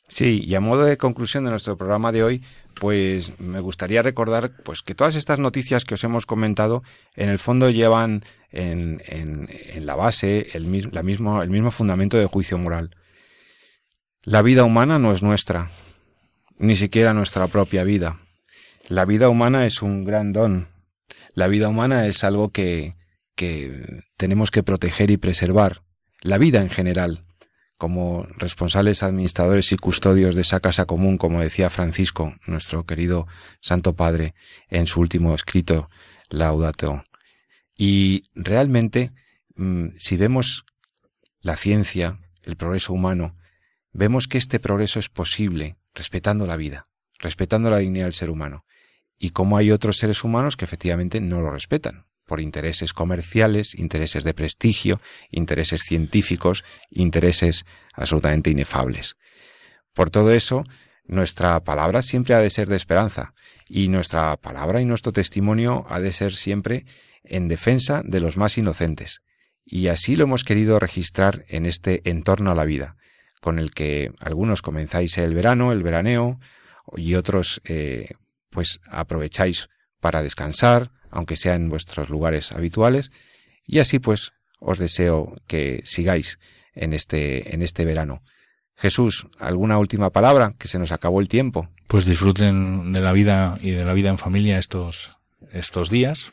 [0.10, 2.44] Sí, y a modo de conclusión de nuestro programa de hoy,
[2.74, 6.82] pues me gustaría recordar pues que todas estas noticias que os hemos comentado
[7.16, 12.96] en el fondo llevan en, en, en la base, el, mismo, fundamento de juicio moral.
[14.24, 15.70] La vida humana no es nuestra,
[16.58, 18.20] ni siquiera nuestra propia vida.
[18.88, 20.68] La vida humana es un gran don.
[21.36, 22.96] La vida humana es algo que
[24.18, 25.84] tenemos que proteger y preservar.
[26.22, 27.26] La vida en general,
[27.80, 33.26] como responsables administradores y custodios de esa casa común, como decía Francisco, nuestro querido
[33.62, 34.36] Santo Padre,
[34.68, 35.90] en su último escrito,
[36.28, 37.06] Laudato.
[37.74, 39.14] Y realmente,
[39.56, 40.66] mm, si vemos
[41.40, 43.38] la ciencia, el progreso humano,
[43.94, 48.66] vemos que este progreso es posible respetando la vida, respetando la dignidad del ser humano.
[49.18, 54.24] Y cómo hay otros seres humanos que efectivamente no lo respetan, por intereses comerciales, intereses
[54.24, 55.02] de prestigio,
[55.32, 57.66] intereses científicos, intereses
[57.96, 59.18] absolutamente inefables.
[59.96, 60.64] Por todo eso,
[61.06, 63.34] nuestra palabra siempre ha de ser de esperanza,
[63.68, 66.86] y nuestra palabra y nuestro testimonio ha de ser siempre
[67.24, 69.22] en defensa de los más inocentes.
[69.66, 72.96] Y así lo hemos querido registrar en este entorno a la vida,
[73.42, 76.40] con el que algunos comenzáis el verano, el veraneo,
[76.96, 78.10] y otros eh,
[78.52, 79.68] pues aprovecháis
[80.00, 83.12] para descansar, aunque sea en vuestros lugares habituales,
[83.66, 86.40] y así pues os deseo que sigáis
[86.74, 88.22] en este, en este verano.
[88.76, 90.56] Jesús, ¿alguna última palabra?
[90.58, 91.70] Que se nos acabó el tiempo.
[91.88, 95.18] Pues disfruten de la vida y de la vida en familia estos,
[95.52, 96.32] estos días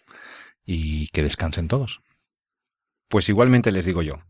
[0.64, 2.03] y que descansen todos.
[3.09, 4.20] Pues igualmente les digo yo,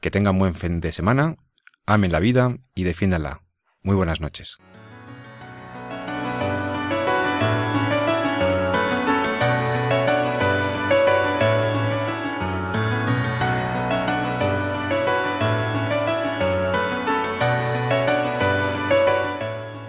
[0.00, 1.36] que tengan buen fin de semana,
[1.86, 3.42] amen la vida y defiéndanla.
[3.82, 4.58] Muy buenas noches.